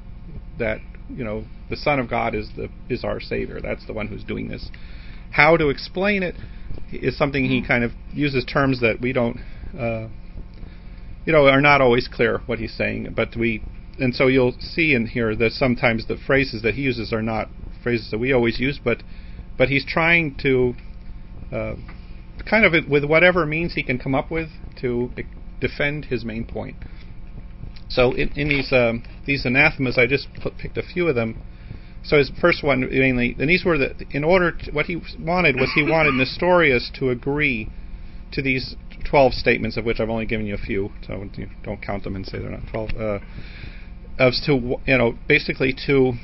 [0.59, 3.61] that you know the Son of God is the is our Savior.
[3.61, 4.71] That's the one who's doing this.
[5.31, 6.35] How to explain it
[6.93, 9.37] is something he kind of uses terms that we don't,
[9.79, 10.09] uh,
[11.29, 13.13] you know, are not always clear what he's saying.
[13.15, 13.63] But we,
[14.01, 17.51] and so you'll see in here that sometimes the phrases that he uses are not
[17.83, 19.03] phrases that we always use, but
[19.59, 20.75] but he's trying to.
[21.53, 21.75] Uh,
[22.49, 24.49] kind of with whatever means he can come up with
[24.81, 25.11] to
[25.61, 26.77] defend his main point.
[27.91, 31.37] So in, in these um, these anathemas, I just put, picked a few of them.
[32.05, 35.57] So his first one mainly, and these were the in order to, what he wanted
[35.57, 37.69] was he wanted Nestorius to agree
[38.33, 41.25] to these twelve statements, of which I've only given you a few, so
[41.63, 42.91] don't count them and say they're not twelve.
[42.99, 43.19] Uh,
[44.19, 46.15] as to you know basically to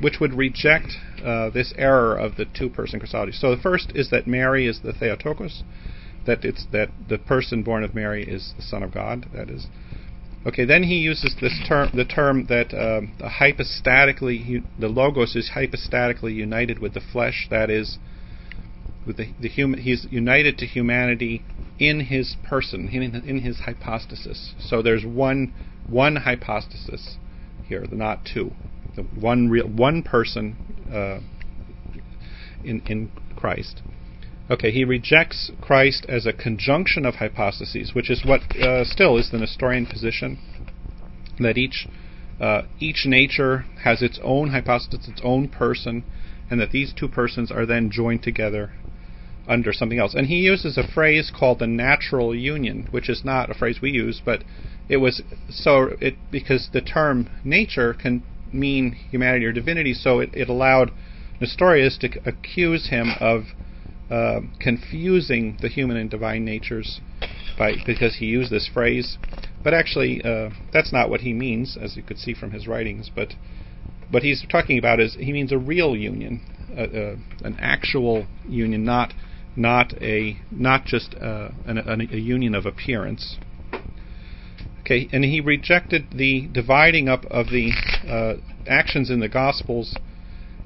[0.00, 0.92] which would reject
[1.24, 3.32] uh, this error of the two-person Christology.
[3.32, 5.62] So the first is that Mary is the Theotokos,
[6.26, 9.26] that it's that the person born of Mary is the Son of God.
[9.34, 9.66] That is.
[10.46, 15.50] Okay, then he uses this term, the term that um, the hypostatically, the logos is
[15.54, 17.46] hypostatically united with the flesh.
[17.50, 17.98] That is,
[19.06, 21.42] with the, the human, he's united to humanity
[21.78, 24.54] in his person, in, in his hypostasis.
[24.60, 25.52] So there's one
[25.88, 27.16] one hypostasis
[27.66, 28.52] here, not two
[28.96, 30.56] the one real one person
[30.92, 31.20] uh,
[32.64, 33.82] in in Christ.
[34.50, 39.30] Okay, he rejects Christ as a conjunction of hypostases, which is what uh, still is
[39.30, 40.38] the Nestorian position
[41.38, 41.88] that each
[42.40, 46.04] uh, each nature has its own hypostasis, its own person,
[46.50, 48.72] and that these two persons are then joined together
[49.50, 50.14] under something else.
[50.14, 53.90] And he uses a phrase called the natural union, which is not a phrase we
[53.90, 54.44] use, but
[54.88, 60.30] it was so it because the term nature can mean humanity or divinity, so it,
[60.32, 60.92] it allowed
[61.40, 63.42] Nestorius to c- accuse him of
[64.10, 67.00] uh, confusing the human and divine natures
[67.58, 69.18] by because he used this phrase.
[69.62, 73.10] but actually, uh, that's not what he means, as you could see from his writings.
[73.14, 73.34] But
[74.10, 76.40] what he's talking about is he means a real union,
[76.76, 79.12] an actual union, not
[79.56, 83.38] not a not just uh, an, a union of appearance.
[84.80, 87.70] Okay, and he rejected the dividing up of the
[88.08, 88.34] uh,
[88.66, 89.96] actions in the Gospels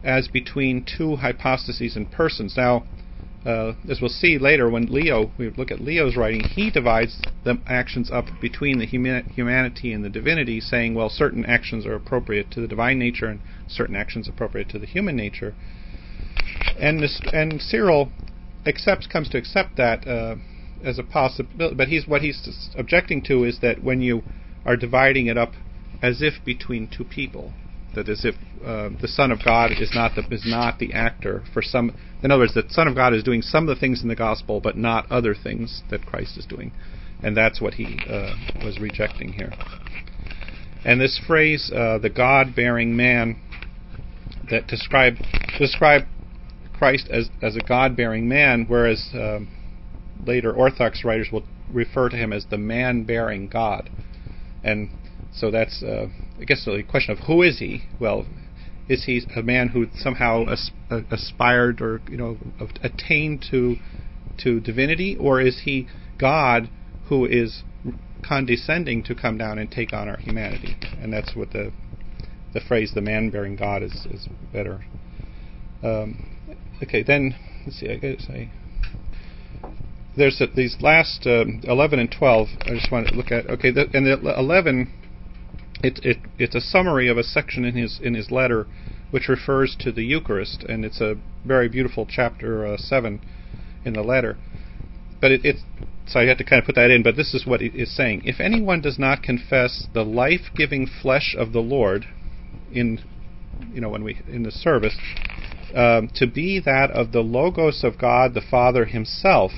[0.03, 2.55] as between two hypostases and persons.
[2.57, 2.85] Now,
[3.44, 7.59] uh, as we'll see later, when Leo, we look at Leo's writing, he divides the
[7.66, 12.61] actions up between the humanity and the divinity, saying, well, certain actions are appropriate to
[12.61, 15.55] the divine nature and certain actions appropriate to the human nature.
[16.81, 18.11] And this, and Cyril
[18.66, 20.37] accepts comes to accept that uh,
[20.85, 24.22] as a possibility, but he's what he's objecting to is that when you
[24.64, 25.53] are dividing it up
[26.03, 27.53] as if between two people,
[27.94, 31.42] that as if uh, the Son of God is not the is not the actor
[31.53, 31.94] for some.
[32.22, 34.16] In other words, the Son of God is doing some of the things in the
[34.16, 36.72] gospel, but not other things that Christ is doing,
[37.22, 39.53] and that's what he uh, was rejecting here.
[40.85, 43.40] And this phrase, uh, the God-bearing man,
[44.50, 45.14] that describe
[45.59, 46.03] describe
[46.85, 49.49] Christ as as a God-bearing man, whereas um,
[50.27, 53.88] later Orthodox writers will refer to him as the man-bearing God,
[54.62, 54.90] and
[55.33, 57.85] so that's, uh, I guess, the question of who is he?
[57.99, 58.27] Well,
[58.87, 62.37] is he a man who somehow uh, aspired or you know
[62.83, 63.77] attained to
[64.42, 66.68] to divinity, or is he God
[67.09, 67.62] who is
[68.23, 70.77] condescending to come down and take on our humanity?
[71.01, 71.73] And that's what the
[72.53, 74.85] the phrase "the man-bearing God" is is better.
[75.83, 76.34] Um,
[76.83, 77.35] okay, then
[77.65, 77.91] let's see.
[77.91, 78.51] I guess I
[80.17, 82.49] there's a, these last um, 11 and 12.
[82.63, 83.49] I just want to look at.
[83.51, 84.93] Okay, the, and the 11
[85.83, 88.67] it, it, it's a summary of a section in his in his letter,
[89.11, 93.21] which refers to the Eucharist, and it's a very beautiful chapter uh, seven
[93.85, 94.37] in the letter.
[95.21, 95.57] But it, it
[96.07, 97.03] so I had to kind of put that in.
[97.03, 101.35] But this is what it is saying: If anyone does not confess the life-giving flesh
[101.39, 102.07] of the Lord,
[102.73, 103.01] in
[103.73, 104.97] you know when we in the service,
[105.75, 109.53] um, to be that of the Logos of God the Father Himself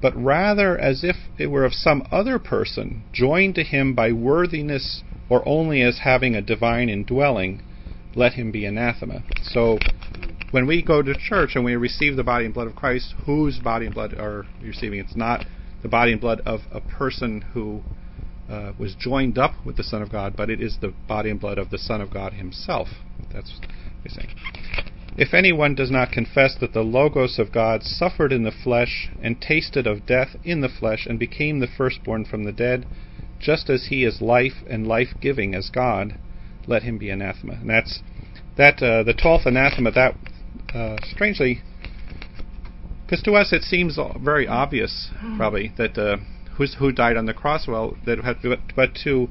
[0.00, 5.02] but rather as if it were of some other person, joined to him by worthiness
[5.28, 7.62] or only as having a divine indwelling,
[8.14, 9.22] let him be anathema.
[9.42, 9.78] So
[10.50, 13.58] when we go to church and we receive the body and blood of Christ, whose
[13.58, 15.00] body and blood are we receiving?
[15.00, 15.44] It's not
[15.82, 17.82] the body and blood of a person who
[18.48, 21.40] uh, was joined up with the Son of God, but it is the body and
[21.40, 22.88] blood of the Son of God himself.
[23.32, 23.70] That's what
[24.04, 24.28] he's saying.
[25.18, 29.40] If anyone does not confess that the Logos of God suffered in the flesh, and
[29.40, 32.86] tasted of death in the flesh, and became the firstborn from the dead,
[33.40, 36.18] just as he is life and life giving as God,
[36.66, 37.54] let him be anathema.
[37.54, 38.02] And that's
[38.58, 39.90] that uh, the twelfth anathema.
[39.90, 40.16] That
[40.74, 41.62] uh, strangely,
[43.06, 46.18] because to us it seems very obvious, probably that uh,
[46.78, 47.66] who died on the cross.
[47.66, 49.28] Well, that had, but, but to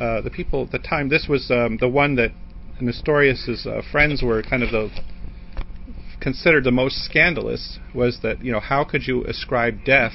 [0.00, 2.32] uh, the people at the time, this was um, the one that
[2.80, 4.90] Nestorius's uh, friends were kind of the
[6.28, 10.12] considered the most scandalous was that you know how could you ascribe death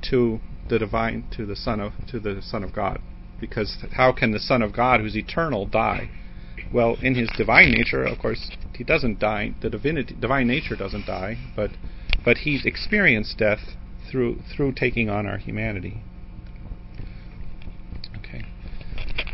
[0.00, 2.98] to the divine to the son of to the son of God?
[3.38, 6.08] Because how can the son of God who's eternal die?
[6.72, 9.54] Well in his divine nature of course he doesn't die.
[9.60, 11.72] The divinity divine nature doesn't die but
[12.24, 13.76] but he's experienced death
[14.10, 16.00] through through taking on our humanity.
[18.16, 18.46] Okay.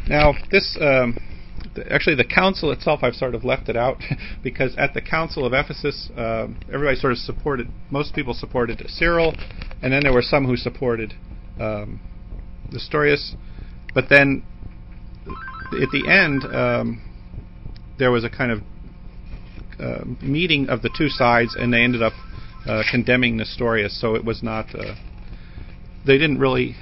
[0.09, 1.17] Now this um,
[1.91, 3.99] actually the council itself I've sort of left it out
[4.43, 9.35] because at the council of Ephesus uh, everybody sort of supported most people supported Cyril
[9.83, 11.15] and then there were some who supported
[11.61, 12.01] um,
[12.71, 13.35] Nestorius.
[13.95, 14.45] But then
[15.27, 17.03] at the end um,
[17.99, 18.61] there was a kind of
[19.81, 22.13] uh, meeting of the two sides and they ended up
[22.67, 24.95] uh, condemning Nestorius so it was not uh,
[26.07, 26.77] they didn't really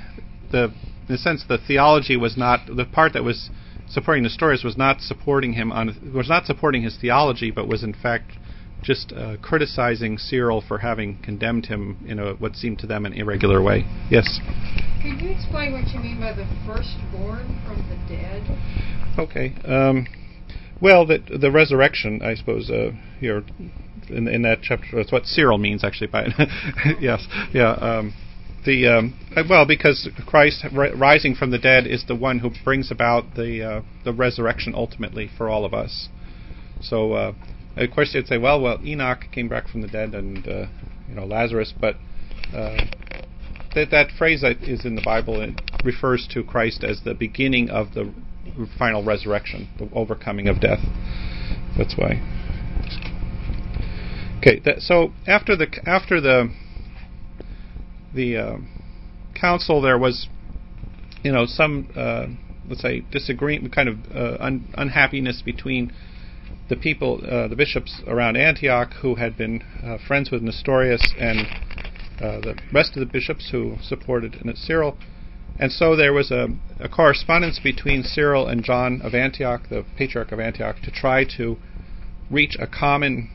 [0.53, 0.73] the
[1.09, 3.51] in a sense the theology was not the part that was
[3.91, 7.93] supporting Nestorius was not supporting him on was not supporting his theology, but was in
[7.93, 8.33] fact
[8.83, 13.13] just uh, criticizing Cyril for having condemned him in a, what seemed to them an
[13.13, 13.85] irregular way.
[14.11, 14.41] Yes.
[15.03, 18.43] Could you explain what you mean by the firstborn from the dead?
[19.19, 19.55] Okay.
[19.65, 20.07] Um,
[20.81, 23.45] well, the the resurrection, I suppose, uh, here
[24.09, 26.99] in, in that chapter, that's what Cyril means actually by it.
[27.01, 27.27] yes.
[27.53, 27.73] Yeah.
[27.73, 28.15] Um,
[28.65, 32.91] the um, uh, well because Christ rising from the dead is the one who brings
[32.91, 36.09] about the uh, the resurrection ultimately for all of us.
[36.81, 37.33] So uh,
[37.77, 40.67] of course you'd say, well, well Enoch came back from the dead and uh,
[41.09, 41.97] you know Lazarus, but
[42.55, 42.85] uh,
[43.75, 47.71] that that phrase that is in the Bible it refers to Christ as the beginning
[47.71, 48.13] of the
[48.79, 50.81] final resurrection, the overcoming of death.
[51.77, 52.21] That's why.
[54.39, 56.51] Okay, that, so after the after the
[58.15, 58.57] the uh,
[59.35, 60.29] council there was
[61.23, 62.27] you know, some uh,
[62.69, 65.93] let's say disagreement, kind of uh, un- unhappiness between
[66.69, 71.41] the people, uh, the bishops around Antioch, who had been uh, friends with Nestorius, and
[72.21, 74.97] uh, the rest of the bishops who supported Cyril.
[75.59, 76.47] And so there was a,
[76.79, 81.57] a, correspondence between Cyril and John of Antioch, the Patriarch of Antioch, to try to
[82.31, 83.31] reach a common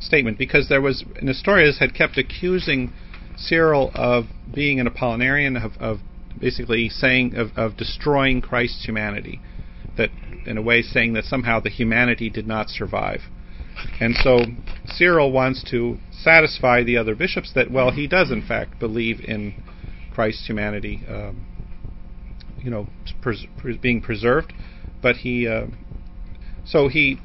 [0.00, 2.92] statement, because there was Nestorius had kept accusing
[3.38, 5.98] Cyril of being an Apollinarian, of, of
[6.40, 9.40] basically saying of, of destroying Christ's humanity,
[9.96, 10.10] that
[10.46, 13.20] in a way saying that somehow the humanity did not survive.
[14.00, 14.40] And so
[14.86, 19.54] Cyril wants to satisfy the other bishops that, well, he does in fact believe in
[20.12, 21.46] Christ's humanity, um,
[22.60, 22.88] you know,
[23.22, 24.52] pres- pres- being preserved,
[25.00, 25.66] but he, uh,
[26.64, 27.18] so he,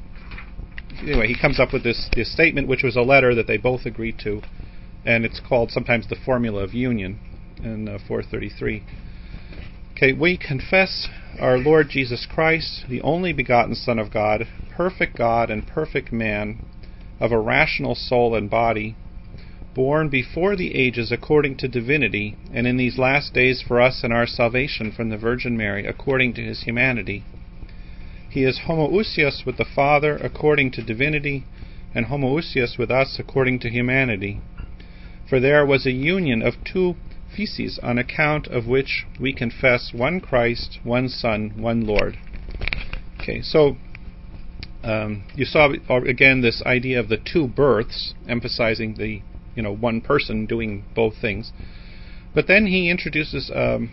[1.02, 3.86] anyway, he comes up with this, this statement, which was a letter that they both
[3.86, 4.42] agreed to,
[5.06, 7.20] and it's called sometimes the Formula of Union
[7.64, 8.84] in uh, 433.
[9.94, 11.08] Okay, we confess
[11.40, 16.66] our Lord Jesus Christ, the only begotten Son of God, perfect God and perfect man,
[17.20, 18.96] of a rational soul and body,
[19.76, 24.12] born before the ages according to divinity, and in these last days for us and
[24.12, 27.24] our salvation from the Virgin Mary according to his humanity.
[28.30, 31.44] He is homoousios with the Father according to divinity,
[31.94, 34.42] and homoousios with us according to humanity.
[35.30, 36.96] For there was a union of two
[37.36, 42.18] physeis, on account of which we confess one Christ, one Son, one Lord.
[43.20, 43.78] Okay, so
[44.84, 49.22] um, you saw again this idea of the two births, emphasizing the
[49.56, 51.52] you know one person doing both things.
[52.36, 53.92] But then he introduces um,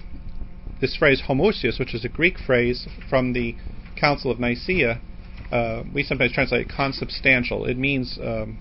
[0.80, 3.54] this phrase homoousios, which is a Greek phrase from the
[3.96, 5.00] Council of Nicaea.
[5.52, 7.66] Uh, we sometimes translate it consubstantial.
[7.66, 8.58] It means um,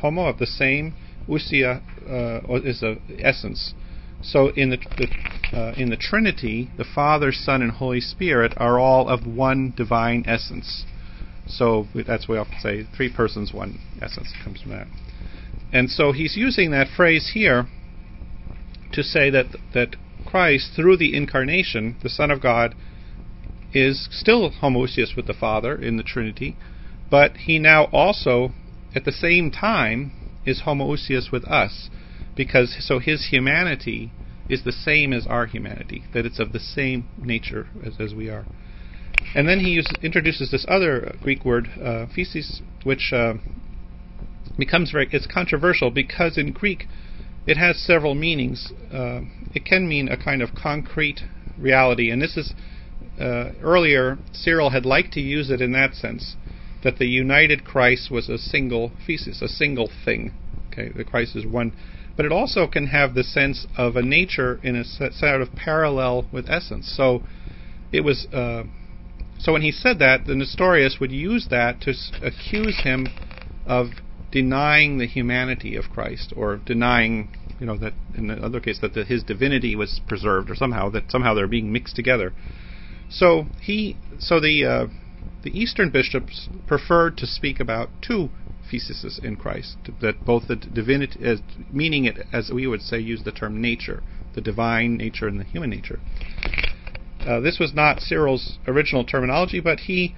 [0.00, 0.94] homo of the same,
[1.28, 3.74] ousia uh, is the essence.
[4.22, 5.08] So in the, the
[5.56, 10.24] uh, in the Trinity, the Father, Son, and Holy Spirit are all of one divine
[10.26, 10.84] essence.
[11.46, 14.86] So that's what we often say: three persons, one essence comes from that.
[15.72, 17.68] And so he's using that phrase here
[18.92, 19.96] to say that that
[20.26, 22.74] Christ, through the incarnation, the Son of God,
[23.72, 26.56] is still homoousios with the Father in the Trinity,
[27.10, 28.52] but he now also,
[28.94, 30.12] at the same time,
[30.50, 31.88] is homoousios with us
[32.36, 34.10] because so his humanity
[34.48, 38.28] is the same as our humanity, that it's of the same nature as, as we
[38.28, 38.44] are.
[39.34, 43.34] And then he uses, introduces this other Greek word, uh, physis, which uh,
[44.58, 46.86] becomes very it's controversial because in Greek
[47.46, 48.72] it has several meanings.
[48.92, 49.20] Uh,
[49.54, 51.20] it can mean a kind of concrete
[51.58, 52.54] reality, and this is
[53.20, 56.36] uh, earlier Cyril had liked to use it in that sense,
[56.82, 60.32] that the united Christ was a single physis, a single thing.
[60.72, 61.72] Okay, the Christ is one
[62.20, 66.26] but it also can have the sense of a nature in a sort of parallel
[66.30, 66.92] with essence.
[66.94, 67.22] So
[67.92, 68.26] it was.
[68.30, 68.64] Uh,
[69.38, 73.08] so when he said that, the Nestorius would use that to s- accuse him
[73.64, 73.86] of
[74.30, 78.92] denying the humanity of Christ, or denying, you know, that in the other case that
[78.92, 82.34] the, his divinity was preserved, or somehow that somehow they're being mixed together.
[83.08, 84.86] So he, so the uh,
[85.42, 88.30] the Eastern bishops preferred to speak about two
[88.70, 89.76] physis in Christ.
[90.00, 91.18] That both the divinity,
[91.72, 94.02] meaning it as we would say, use the term nature,
[94.34, 96.00] the divine nature and the human nature.
[97.26, 100.14] Uh, this was not Cyril's original terminology, but he,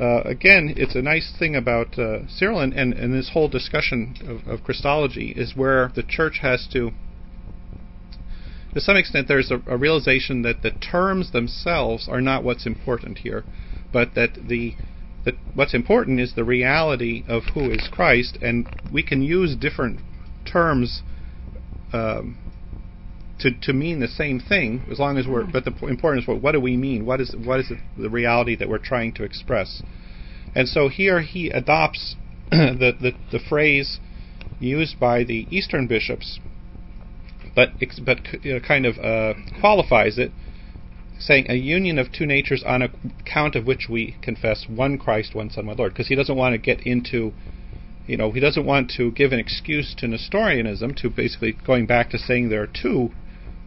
[0.00, 4.14] uh, again, it's a nice thing about uh, Cyril and, and, and, this whole discussion
[4.24, 6.92] of, of, Christology is where the church has to,
[8.74, 13.18] to some extent, there's a, a realization that the terms themselves are not what's important
[13.18, 13.42] here,
[13.92, 14.74] but that the
[15.24, 20.00] that what's important is the reality of who is Christ, and we can use different
[20.50, 21.02] terms
[21.92, 22.38] um,
[23.40, 25.44] to to mean the same thing as long as we're.
[25.44, 27.04] But the important is what what do we mean?
[27.04, 29.82] What is what is the reality that we're trying to express?
[30.54, 32.16] And so here he adopts
[32.50, 33.98] the, the the phrase
[34.58, 36.38] used by the Eastern bishops,
[37.54, 37.70] but
[38.04, 38.18] but
[38.66, 40.30] kind of uh, qualifies it
[41.18, 45.50] saying a union of two natures on account of which we confess one Christ, one
[45.50, 47.32] Son, one Lord, because he doesn't want to get into,
[48.06, 52.10] you know, he doesn't want to give an excuse to Nestorianism, to basically going back
[52.10, 53.10] to saying there are two,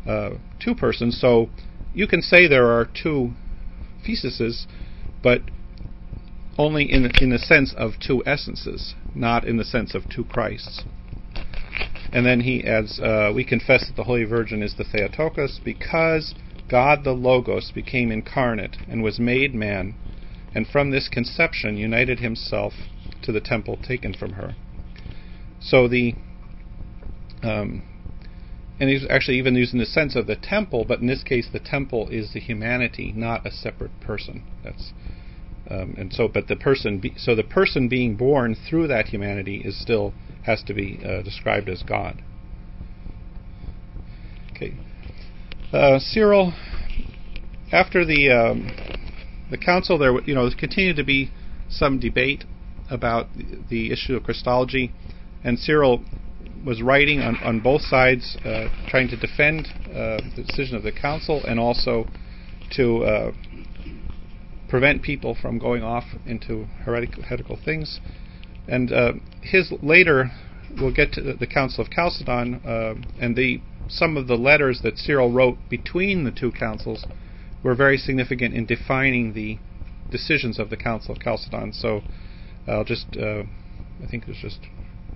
[0.07, 0.31] uh,
[0.63, 1.19] two persons.
[1.19, 1.49] So
[1.93, 3.31] you can say there are two
[4.07, 4.65] physises,
[5.23, 5.41] but
[6.57, 10.83] only in in the sense of two essences, not in the sense of two Christs.
[12.11, 16.33] And then he adds, uh, we confess that the Holy Virgin is the Theotokos because
[16.70, 19.95] God the Logos became incarnate and was made man,
[20.53, 22.74] and from this conception united himself
[23.24, 24.55] to the temple taken from her.
[25.59, 26.15] So the
[27.43, 27.84] um,
[28.80, 31.59] and he's actually even using the sense of the temple, but in this case, the
[31.59, 34.43] temple is the humanity, not a separate person.
[34.63, 34.93] That's
[35.70, 39.61] um, and so, but the person, be, so the person being born through that humanity
[39.63, 40.13] is still
[40.43, 42.24] has to be uh, described as God.
[44.51, 44.74] Okay,
[45.74, 46.53] uh, Cyril,
[47.72, 48.72] after the um,
[49.51, 51.32] the council, there you know continued to be
[51.70, 52.43] some debate
[52.89, 53.28] about
[53.70, 54.91] the issue of Christology,
[55.43, 56.03] and Cyril
[56.65, 60.91] was writing on, on both sides, uh, trying to defend uh, the decision of the
[60.91, 62.05] council and also
[62.72, 63.32] to uh,
[64.67, 67.99] prevent people from going off into heretical, things.
[68.67, 70.32] And uh, his later,
[70.80, 74.81] we'll get to the, the Council of Chalcedon, uh, and the some of the letters
[74.83, 77.05] that Cyril wrote between the two councils
[77.63, 79.57] were very significant in defining the
[80.11, 81.73] decisions of the Council of Chalcedon.
[81.73, 82.01] So
[82.67, 83.43] I'll just, uh,
[84.01, 84.59] I think there's just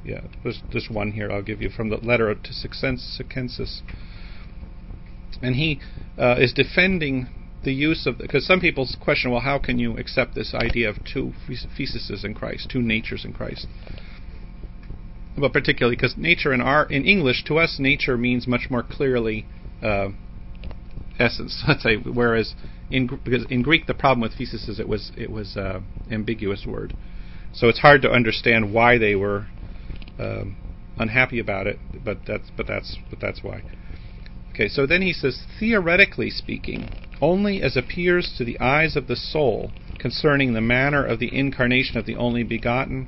[0.06, 3.82] yeah, there's just one here I'll give you from the letter to Succensus.
[5.42, 5.80] And he
[6.18, 7.28] uh, is defending
[7.64, 10.98] the use of, because some people question, well, how can you accept this idea of
[11.06, 13.68] two physises in Christ, two natures in Christ?
[15.38, 19.46] But particularly because nature in our in English to us nature means much more clearly
[19.82, 20.10] uh,
[21.20, 21.64] essence.
[21.68, 22.54] Let's say, whereas
[22.92, 25.82] in because in Greek the problem with physis is it was it was uh,
[26.12, 26.94] ambiguous word,
[27.52, 29.48] so it's hard to understand why they were
[30.20, 30.56] um,
[30.98, 33.64] unhappy about it, but that's but that's but that's why.
[34.52, 39.16] Okay, so then he says, theoretically speaking, only as appears to the eyes of the
[39.16, 43.08] soul concerning the manner of the incarnation of the only begotten,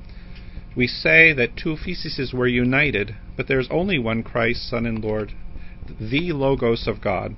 [0.76, 5.03] we say that two physises were united, but there is only one Christ, Son and
[5.03, 5.34] Lord,
[5.99, 7.36] the Logos of God,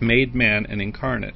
[0.00, 1.34] made man and incarnate.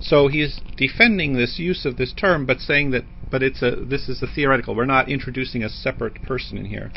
[0.00, 3.72] So he is defending this use of this term, but saying that but it's a
[3.76, 4.74] this is a theoretical.
[4.74, 6.92] We're not introducing a separate person in here.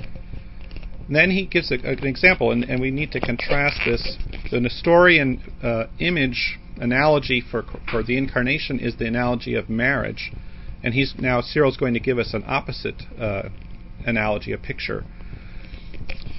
[1.09, 4.15] Then he gives a, an example, and, and, we need to contrast this.
[4.51, 10.31] The Nestorian uh, image analogy for for the incarnation is the analogy of marriage,
[10.83, 13.49] and he's now Cyril's going to give us an opposite uh,
[14.05, 15.03] analogy, a picture.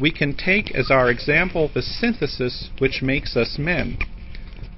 [0.00, 3.98] We can take as our example the synthesis which makes us men.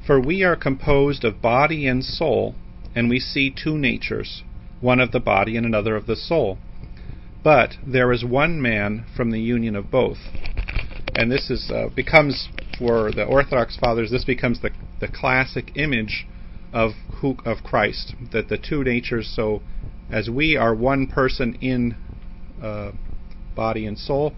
[0.05, 2.57] For we are composed of body and soul,
[2.95, 4.43] and we see two natures,
[4.81, 6.59] one of the body and another of the soul.
[7.45, 10.19] But there is one man from the union of both.
[11.15, 12.49] And this is uh, becomes
[12.79, 14.11] for the Orthodox fathers.
[14.11, 16.27] This becomes the the classic image
[16.73, 18.15] of who of Christ.
[18.33, 19.33] That the two natures.
[19.35, 19.63] So,
[20.11, 21.97] as we are one person in
[22.63, 22.93] uh,
[23.55, 24.35] body and soul,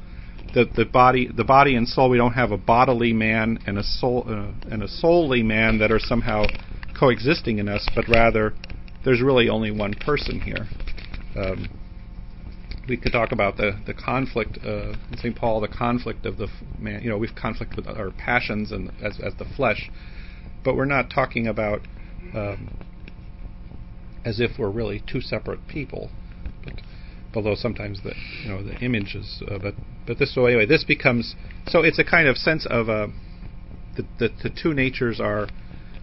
[0.54, 2.10] the the body the body and soul.
[2.10, 5.90] We don't have a bodily man and a soul uh, and a soully man that
[5.90, 6.44] are somehow
[6.98, 8.54] coexisting in us, but rather
[9.04, 10.66] there's really only one person here.
[11.36, 11.68] Um,
[12.88, 15.36] we could talk about the the conflict uh, in St.
[15.36, 17.02] Paul, the conflict of the man.
[17.02, 19.90] You know, we've conflict with our passions and as as the flesh,
[20.64, 21.80] but we're not talking about
[22.32, 22.70] um,
[24.24, 26.10] as if we're really two separate people.
[26.64, 26.74] But,
[27.34, 29.74] although sometimes the you know the image is, uh, but
[30.06, 31.34] but this so anyway, this becomes
[31.66, 33.08] so it's a kind of sense of uh,
[33.96, 35.48] the, the the two natures are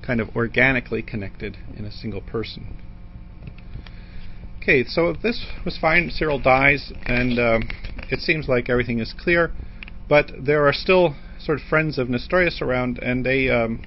[0.05, 2.75] kind of organically connected in a single person.
[4.61, 6.11] Okay, so this was fine.
[6.11, 7.69] Cyril dies, and um,
[8.11, 9.51] it seems like everything is clear,
[10.07, 13.81] but there are still sort of friends of Nestorius around, and they um,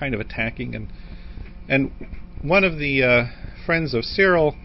[0.00, 0.88] kind of attacking, and
[1.68, 1.92] and
[2.42, 3.26] one of the uh,
[3.66, 4.56] friends of Cyril,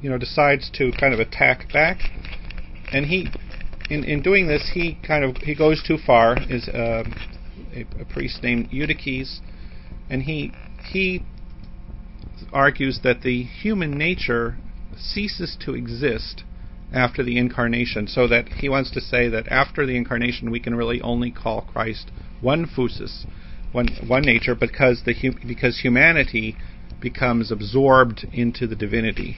[0.00, 1.98] you know, decides to kind of attack back,
[2.90, 3.28] and he,
[3.90, 6.38] in in doing this, he kind of he goes too far.
[6.48, 7.04] Is uh,
[7.74, 9.40] a, a priest named Eutyches,
[10.08, 11.22] and he he
[12.52, 14.56] argues that the human nature
[14.96, 16.42] ceases to exist
[16.92, 20.74] after the incarnation, so that he wants to say that after the incarnation we can
[20.74, 22.10] really only call Christ
[22.40, 23.26] one physis,
[23.72, 25.14] one one nature, because the
[25.46, 26.56] because humanity
[27.00, 29.36] becomes absorbed into the divinity.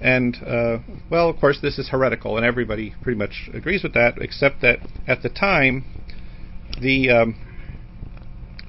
[0.00, 0.78] And uh,
[1.10, 4.78] well, of course, this is heretical, and everybody pretty much agrees with that, except that
[5.06, 5.84] at the time,
[6.80, 7.34] the um,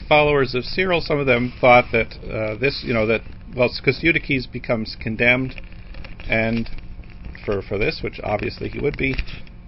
[0.08, 3.22] followers of Cyril, some of them thought that uh, this, you know, that
[3.56, 5.62] well, because Eutyches becomes condemned,
[6.28, 6.68] and
[7.46, 9.16] for for this, which obviously he would be,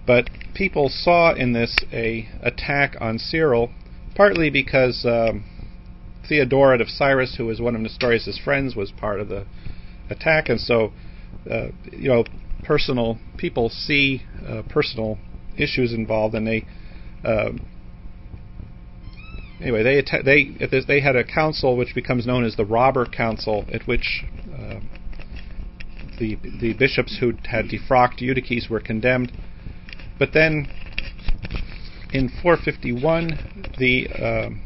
[0.04, 3.70] but people saw in this a attack on Cyril,
[4.14, 5.44] partly because um,
[6.28, 9.46] Theodoret of Cyrus, who was one of Nestorius' friends, was part of the
[10.10, 10.92] attack, and so
[11.50, 12.24] uh, you know,
[12.64, 15.18] personal people see uh, personal
[15.56, 16.64] issues involved, and they.
[17.24, 17.50] Uh,
[19.60, 20.50] anyway, they atta- they
[20.86, 24.80] they had a council which becomes known as the Robber Council, at which uh,
[26.18, 29.32] the the bishops who had defrocked Eutyches were condemned.
[30.18, 30.68] But then
[32.12, 34.60] in 451, the um,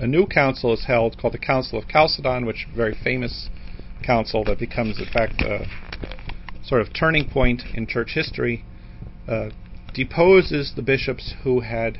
[0.00, 3.50] a new council is held called the Council of Chalcedon, which is a very famous
[4.04, 5.66] council that becomes, in fact, a
[6.64, 8.64] sort of turning point in church history.
[9.28, 9.50] Uh,
[9.92, 11.98] deposes the bishops who had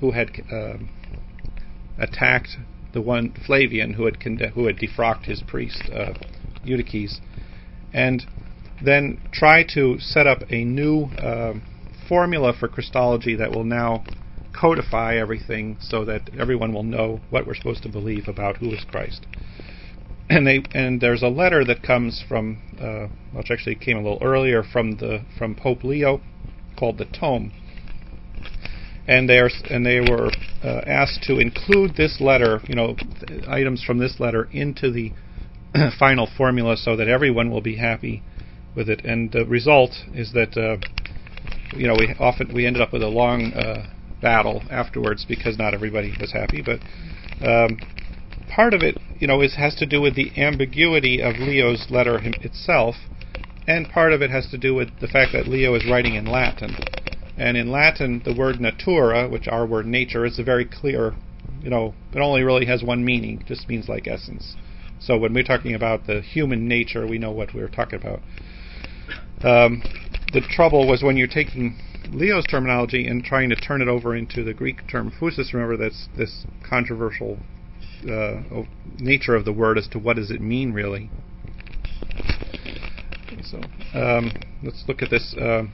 [0.00, 0.88] who had um,
[1.98, 2.56] attacked
[2.92, 6.12] the one Flavian who had conde- who had defrocked his priest uh,
[6.64, 7.20] Eutyches,
[7.92, 8.24] and
[8.82, 11.54] then try to set up a new uh,
[12.10, 14.04] formula for Christology that will now
[14.52, 18.84] codify everything so that everyone will know what we're supposed to believe about who is
[18.90, 19.24] Christ.
[20.28, 24.18] And they and there's a letter that comes from, uh, which actually came a little
[24.22, 26.20] earlier from the from Pope Leo,
[26.76, 27.52] called the Tome.
[29.06, 30.30] And they are and they were
[30.64, 35.12] uh, asked to include this letter, you know, th- items from this letter into the
[35.98, 38.22] final formula so that everyone will be happy
[38.74, 39.04] with it.
[39.04, 40.76] And the result is that uh,
[41.72, 43.86] you know we often we ended up with a long uh,
[44.20, 46.62] battle afterwards because not everybody was happy.
[46.62, 46.80] But
[47.46, 47.78] um,
[48.48, 52.18] part of it, you know, is has to do with the ambiguity of Leo's letter
[52.18, 52.96] him, itself,
[53.66, 56.26] and part of it has to do with the fact that Leo is writing in
[56.26, 56.76] Latin.
[57.36, 61.14] And in Latin, the word natura, which our word nature, is a very clear,
[61.62, 64.56] you know, it only really has one meaning, just means like essence.
[64.98, 68.20] So when we're talking about the human nature, we know what we're talking about.
[69.42, 69.82] Um,
[70.32, 71.78] the trouble was when you're taking
[72.12, 75.52] Leo's terminology and trying to turn it over into the Greek term phusis.
[75.52, 77.38] Remember that's this controversial
[78.10, 78.40] uh,
[78.98, 81.10] nature of the word as to what does it mean really.
[83.42, 83.60] So
[83.94, 85.34] um, let's look at this.
[85.34, 85.64] Uh,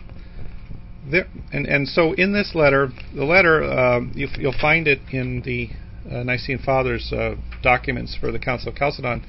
[1.10, 5.42] there and and so in this letter, the letter uh, you, will find it in
[5.42, 5.68] the
[6.10, 9.24] uh, Nicene Fathers uh, documents for the Council of Chalcedon.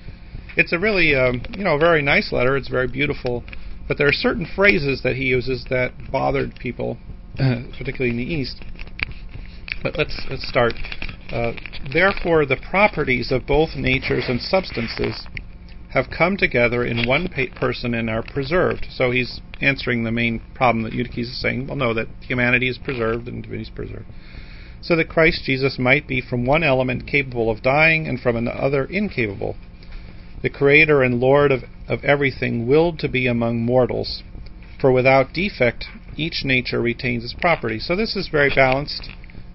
[0.55, 2.57] It's a really um, you know very nice letter.
[2.57, 3.43] It's very beautiful.
[3.88, 6.98] But there are certain phrases that he uses that bothered people,
[7.38, 8.62] particularly in the East.
[9.82, 10.74] But let's let's start.
[11.32, 11.54] Uh,
[11.94, 15.26] Therefore, the properties of both natures and substances
[15.94, 18.88] have come together in one pa- person and are preserved.
[18.90, 21.68] So he's answering the main problem that Eutyches is saying.
[21.68, 24.06] Well, no, that humanity is preserved and divinity is preserved.
[24.82, 28.86] So that Christ Jesus might be from one element capable of dying and from another
[28.86, 29.56] incapable
[30.42, 34.24] the Creator and Lord of, of everything, willed to be among mortals.
[34.80, 35.86] For without defect,
[36.16, 37.80] each nature retains its property.
[37.80, 39.10] So this is very balanced,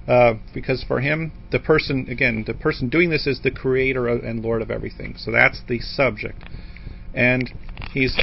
[0.08, 4.42] uh, because for him, the person, again, the person doing this is the Creator and
[4.42, 5.14] Lord of everything.
[5.16, 6.42] So that's the subject.
[7.14, 7.52] And
[7.92, 8.18] he's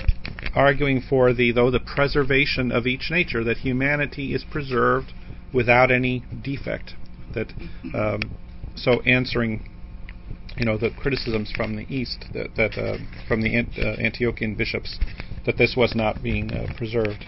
[0.55, 5.13] arguing for the, though, the preservation of each nature, that humanity is preserved
[5.53, 6.95] without any defect.
[7.33, 7.53] That,
[7.93, 8.31] um,
[8.75, 9.69] so answering
[10.59, 12.97] you know the criticisms from the east that, that uh,
[13.27, 14.99] from the Ant- uh, Antiochian bishops
[15.45, 17.25] that this was not being uh, preserved.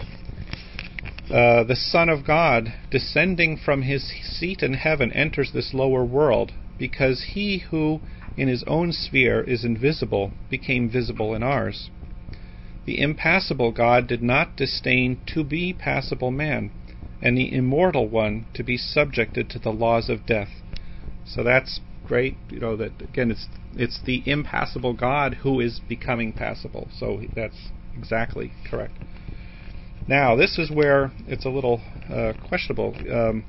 [1.29, 6.51] Uh, the Son of God, descending from his seat in heaven, enters this lower world
[6.77, 8.01] because he who
[8.35, 11.89] in his own sphere is invisible became visible in ours.
[12.85, 16.71] The impassible God did not disdain to be passible man,
[17.21, 20.49] and the immortal one to be subjected to the laws of death.
[21.25, 21.79] So that's
[22.11, 22.35] great.
[22.49, 26.89] You know that again, it's it's the impassible God who is becoming passible.
[26.99, 28.91] So that's exactly correct.
[30.09, 32.97] Now this is where it's a little uh, questionable.
[33.09, 33.45] Um,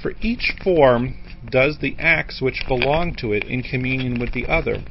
[0.00, 1.16] for each form
[1.50, 4.84] does the acts which belong to it in communion with the other.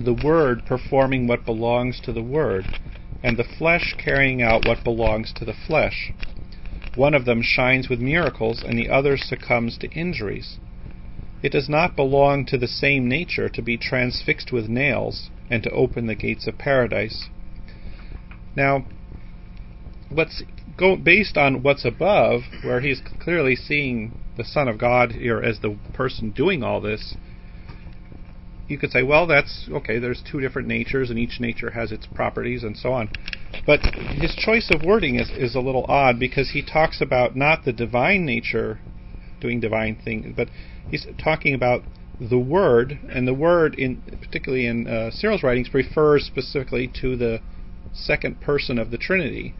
[0.00, 2.66] The Word performing what belongs to the Word,
[3.22, 6.12] and the flesh carrying out what belongs to the flesh.
[6.96, 10.58] One of them shines with miracles, and the other succumbs to injuries.
[11.44, 15.70] It does not belong to the same nature to be transfixed with nails and to
[15.72, 17.28] open the gates of paradise.
[18.56, 18.86] Now,
[20.78, 25.60] go based on what's above, where he's clearly seeing the Son of God here as
[25.60, 27.14] the person doing all this,
[28.66, 29.98] you could say, well, that's okay.
[29.98, 33.10] There's two different natures, and each nature has its properties, and so on.
[33.66, 33.80] But
[34.18, 37.72] his choice of wording is, is a little odd because he talks about not the
[37.74, 38.80] divine nature
[39.42, 40.48] doing divine things, but
[40.88, 41.82] he's talking about
[42.20, 47.40] the word, and the word, in particularly in uh, Cyril's writings, refers specifically to the
[47.92, 49.54] second person of the Trinity.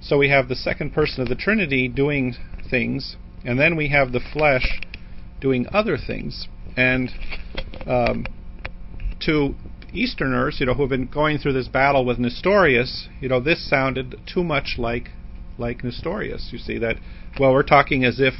[0.00, 2.34] So we have the second person of the Trinity doing
[2.68, 4.80] things, and then we have the flesh
[5.40, 6.48] doing other things.
[6.76, 7.10] And
[7.86, 8.26] um,
[9.20, 9.54] to
[9.92, 13.68] Easterners, you know, who have been going through this battle with Nestorius, you know, this
[13.68, 15.10] sounded too much like
[15.56, 16.48] like Nestorius.
[16.50, 16.96] You see that?
[17.38, 18.34] Well, we're talking as if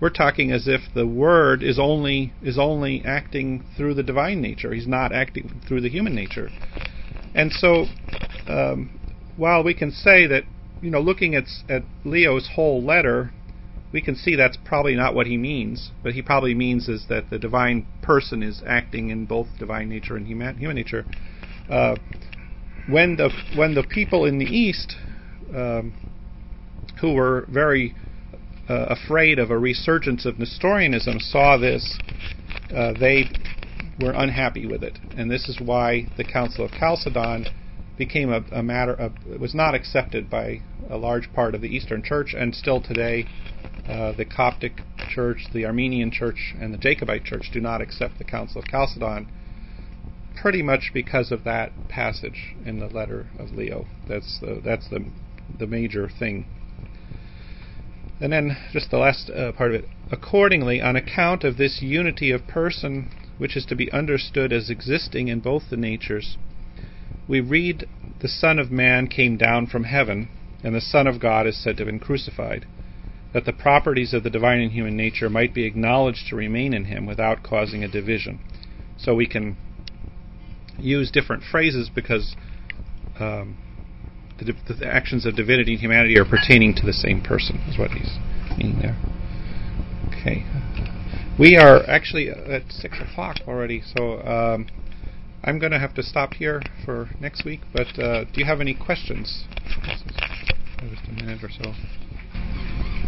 [0.00, 4.72] we're talking as if the word is only is only acting through the divine nature.
[4.74, 6.50] He's not acting through the human nature.
[7.34, 7.86] And so,
[8.46, 8.98] um,
[9.36, 10.44] while we can say that,
[10.82, 13.32] you know, looking at at Leo's whole letter,
[13.92, 15.90] we can see that's probably not what he means.
[16.02, 20.16] But he probably means is that the divine person is acting in both divine nature
[20.16, 21.06] and human, human nature.
[21.70, 21.96] Uh,
[22.88, 24.94] when the when the people in the East,
[25.54, 25.94] um,
[27.00, 27.94] who were very
[28.68, 31.98] uh, afraid of a resurgence of Nestorianism, saw this,
[32.74, 33.24] uh, they
[34.00, 37.46] were unhappy with it, and this is why the Council of Chalcedon
[37.96, 40.60] became a, a matter of was not accepted by
[40.90, 43.26] a large part of the Eastern Church, and still today,
[43.88, 48.24] uh, the Coptic Church, the Armenian Church, and the Jacobite Church do not accept the
[48.24, 49.28] Council of Chalcedon.
[50.40, 53.86] Pretty much because of that passage in the letter of Leo.
[54.06, 55.06] That's the that's the
[55.58, 56.46] the major thing.
[58.20, 59.88] And then just the last uh, part of it.
[60.10, 65.28] Accordingly, on account of this unity of person, which is to be understood as existing
[65.28, 66.38] in both the natures,
[67.28, 67.86] we read
[68.20, 70.28] the Son of Man came down from heaven,
[70.62, 72.64] and the Son of God is said to have been crucified,
[73.34, 76.86] that the properties of the divine and human nature might be acknowledged to remain in
[76.86, 78.38] him without causing a division.
[78.96, 79.56] So we can
[80.78, 82.34] use different phrases because
[83.18, 83.58] um,
[84.38, 87.90] the, the, actions of divinity and humanity are pertaining to the same person, is what
[87.92, 88.18] he's
[88.58, 88.96] meaning there.
[90.08, 90.44] Okay.
[91.38, 94.20] We are actually at 6 o'clock already, so.
[94.22, 94.66] Um,
[95.46, 98.60] I'm going to have to stop here for next week, but uh, do you have
[98.60, 99.44] any questions?
[99.78, 101.72] Just a minute or so.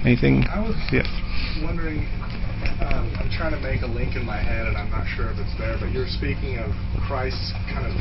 [0.06, 0.44] Anything?
[0.46, 1.02] I was yeah.
[1.66, 2.06] wondering.
[2.78, 5.38] Um, I'm trying to make a link in my head, and I'm not sure if
[5.38, 5.76] it's there.
[5.80, 6.70] But you're speaking of
[7.08, 7.98] Christ's kind of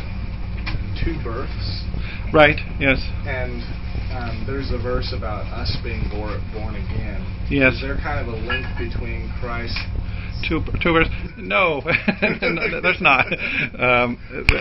[1.03, 1.83] two births.
[2.33, 2.59] Right.
[2.79, 2.99] Yes.
[3.25, 3.63] And
[4.11, 7.23] um, there's a verse about us being born, born again.
[7.49, 7.75] Yes.
[7.75, 9.77] Is there kind of a link between Christ
[10.47, 11.13] two two verses.
[11.37, 11.81] No,
[12.41, 13.25] no, there's not.
[13.79, 14.19] Um,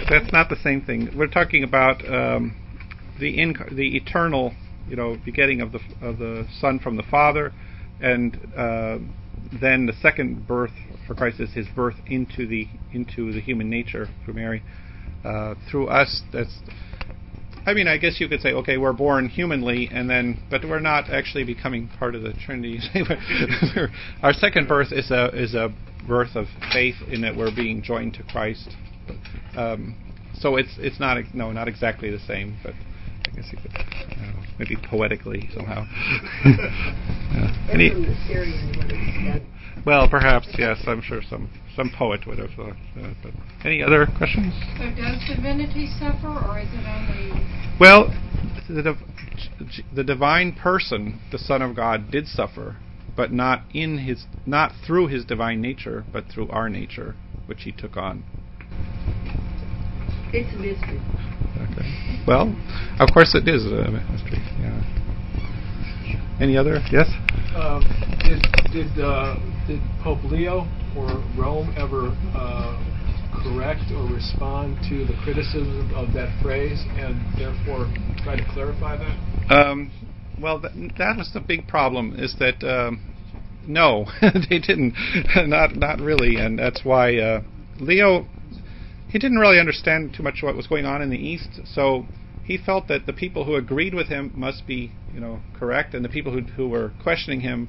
[0.09, 1.11] that's not the same thing.
[1.17, 2.57] We're talking about um,
[3.19, 4.55] the inc- the eternal,
[4.89, 7.53] you know, begetting of the of the Son from the Father,
[8.01, 8.99] and uh,
[9.61, 10.73] then the second birth
[11.07, 14.63] for Christ is His birth into the into the human nature through Mary.
[15.27, 16.61] Uh, through us, that's
[17.67, 20.79] I mean, I guess you could say, okay, we're born humanly, and then, but we're
[20.79, 22.79] not actually becoming part of the Trinity.
[24.23, 25.75] Our second birth is a is a
[26.07, 28.71] birth of faith in that we're being joined to Christ.
[29.57, 29.97] Um,
[30.39, 32.75] so it's it's not no not exactly the same, but
[33.27, 35.87] I guess you could know, maybe poetically somehow.
[36.45, 37.69] yeah.
[37.73, 37.91] Any,
[39.85, 40.79] well, perhaps yes.
[40.87, 42.77] I'm sure some some poet would have thought.
[42.99, 43.33] Uh, but
[43.65, 44.53] any other questions?
[44.79, 47.47] So does divinity suffer, or is it only?
[47.79, 48.09] Well,
[48.69, 52.77] the div- the divine person, the Son of God, did suffer,
[53.15, 57.15] but not in his not through his divine nature, but through our nature,
[57.47, 58.25] which he took on.
[60.33, 61.01] It's a mystery.
[61.57, 62.25] Okay.
[62.27, 62.55] Well,
[62.99, 64.43] of course it is a mystery.
[64.61, 64.83] Yeah.
[66.41, 66.81] Any other?
[66.91, 67.09] Yes.
[67.55, 67.83] Um,
[68.21, 70.67] did did uh, did Pope Leo
[70.97, 72.77] or Rome ever uh,
[73.43, 77.93] correct or respond to the criticism of that phrase, and therefore
[78.25, 79.53] try to clarify that?
[79.53, 79.93] Um,
[80.41, 82.15] well, that, that was the big problem.
[82.19, 83.01] Is that um,
[83.67, 84.07] no,
[84.51, 84.95] they didn't.
[85.37, 87.43] not not really, and that's why uh,
[87.79, 88.27] Leo
[89.09, 91.61] he didn't really understand too much what was going on in the East.
[91.65, 92.07] So
[92.45, 96.05] he felt that the people who agreed with him must be, you know, correct, and
[96.05, 97.69] the people who who were questioning him,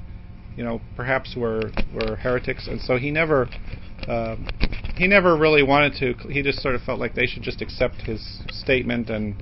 [0.58, 2.66] you know, perhaps were were heretics.
[2.66, 3.48] And so he never
[4.08, 4.34] uh,
[4.96, 6.28] he never really wanted to.
[6.28, 9.36] He just sort of felt like they should just accept his statement and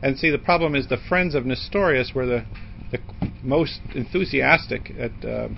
[0.00, 2.44] and see the problem is the friends of Nestorius were the
[2.92, 3.00] the
[3.42, 5.48] most enthusiastic at uh,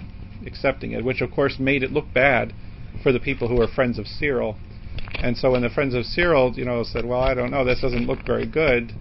[0.46, 2.54] accepting it, which of course made it look bad
[3.02, 4.56] for the people who were friends of Cyril.
[5.22, 7.82] And so when the friends of Cyril, you know, said, "Well, I don't know, this
[7.82, 8.94] doesn't look very good,"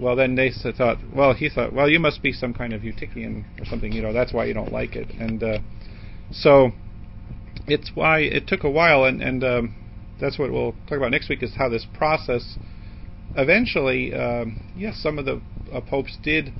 [0.00, 3.44] well, then they thought, well, he thought, well, you must be some kind of Eutychian
[3.60, 5.10] or something, you know, that's why you don't like it.
[5.18, 5.58] And uh,
[6.30, 6.70] so
[7.66, 9.74] it's why it took a while, and, and um,
[10.20, 12.56] that's what we'll talk about next week is how this process
[13.36, 15.40] eventually, um, yes, some of the
[15.72, 16.52] uh, popes did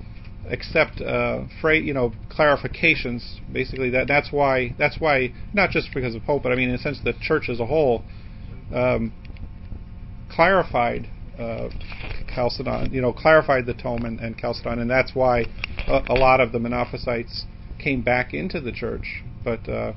[0.51, 3.39] accept uh, you know clarifications.
[3.53, 6.75] Basically, that that's why that's why not just because of pope, but I mean in
[6.75, 8.05] a sense the church as a whole
[8.73, 9.13] um,
[10.31, 11.09] clarified
[11.39, 11.69] uh,
[12.35, 15.45] Chalcedon, you know, clarified the tome and, and Chalcedon, and that's why
[15.87, 17.45] a, a, lot of the Monophysites
[17.79, 19.23] came back into the church.
[19.45, 19.93] But uh,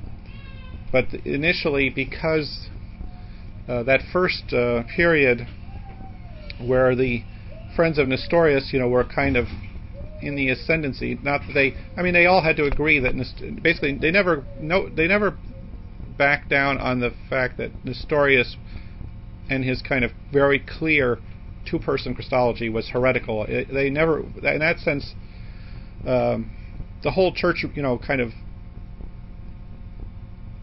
[0.90, 2.68] but initially, because
[3.68, 5.48] uh, that first uh, period
[6.60, 7.24] where the
[7.74, 9.46] friends of Nestorius, you know, were kind of
[10.20, 11.18] in the ascendancy.
[11.22, 14.46] Not that they, I mean, they all had to agree that Nest- basically they never
[14.60, 15.38] no, they never
[16.16, 18.56] backed down on the fact that Nestorius
[19.50, 21.18] and his kind of very clear
[21.68, 23.44] two-person Christology was heretical.
[23.44, 25.14] It, they never, in that sense,
[26.06, 26.50] um,
[27.02, 28.32] the whole church, you know, kind of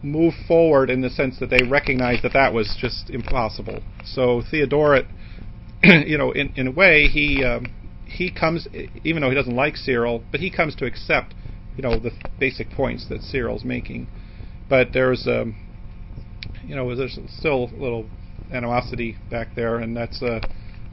[0.02, 3.82] moved forward in the sense that they recognized that that was just impossible.
[4.04, 5.06] So Theodoret,
[5.82, 7.72] you know, in in a way, he um,
[8.06, 8.66] he comes,
[9.04, 11.34] even though he doesn't like Cyril, but he comes to accept,
[11.76, 14.08] you know, the basic points that Cyril's making.
[14.68, 15.56] But there's, um,
[16.62, 18.06] you know, there's still a little
[18.52, 20.40] animosity back there, and that's uh,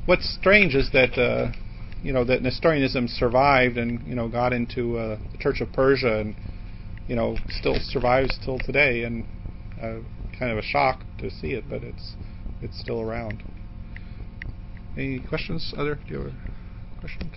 [0.08, 1.18] what's strange is that.
[1.18, 1.52] Uh,
[2.04, 6.20] you know that Nestorianism survived and you know got into uh, the Church of Persia
[6.20, 6.36] and
[7.08, 9.26] you know still survives till today and
[9.82, 10.00] uh,
[10.38, 12.16] kind of a shock to see it, but it's
[12.62, 13.44] it's still around.
[14.96, 15.74] Any questions?
[15.78, 15.96] Other?
[15.96, 17.32] Do you have a question?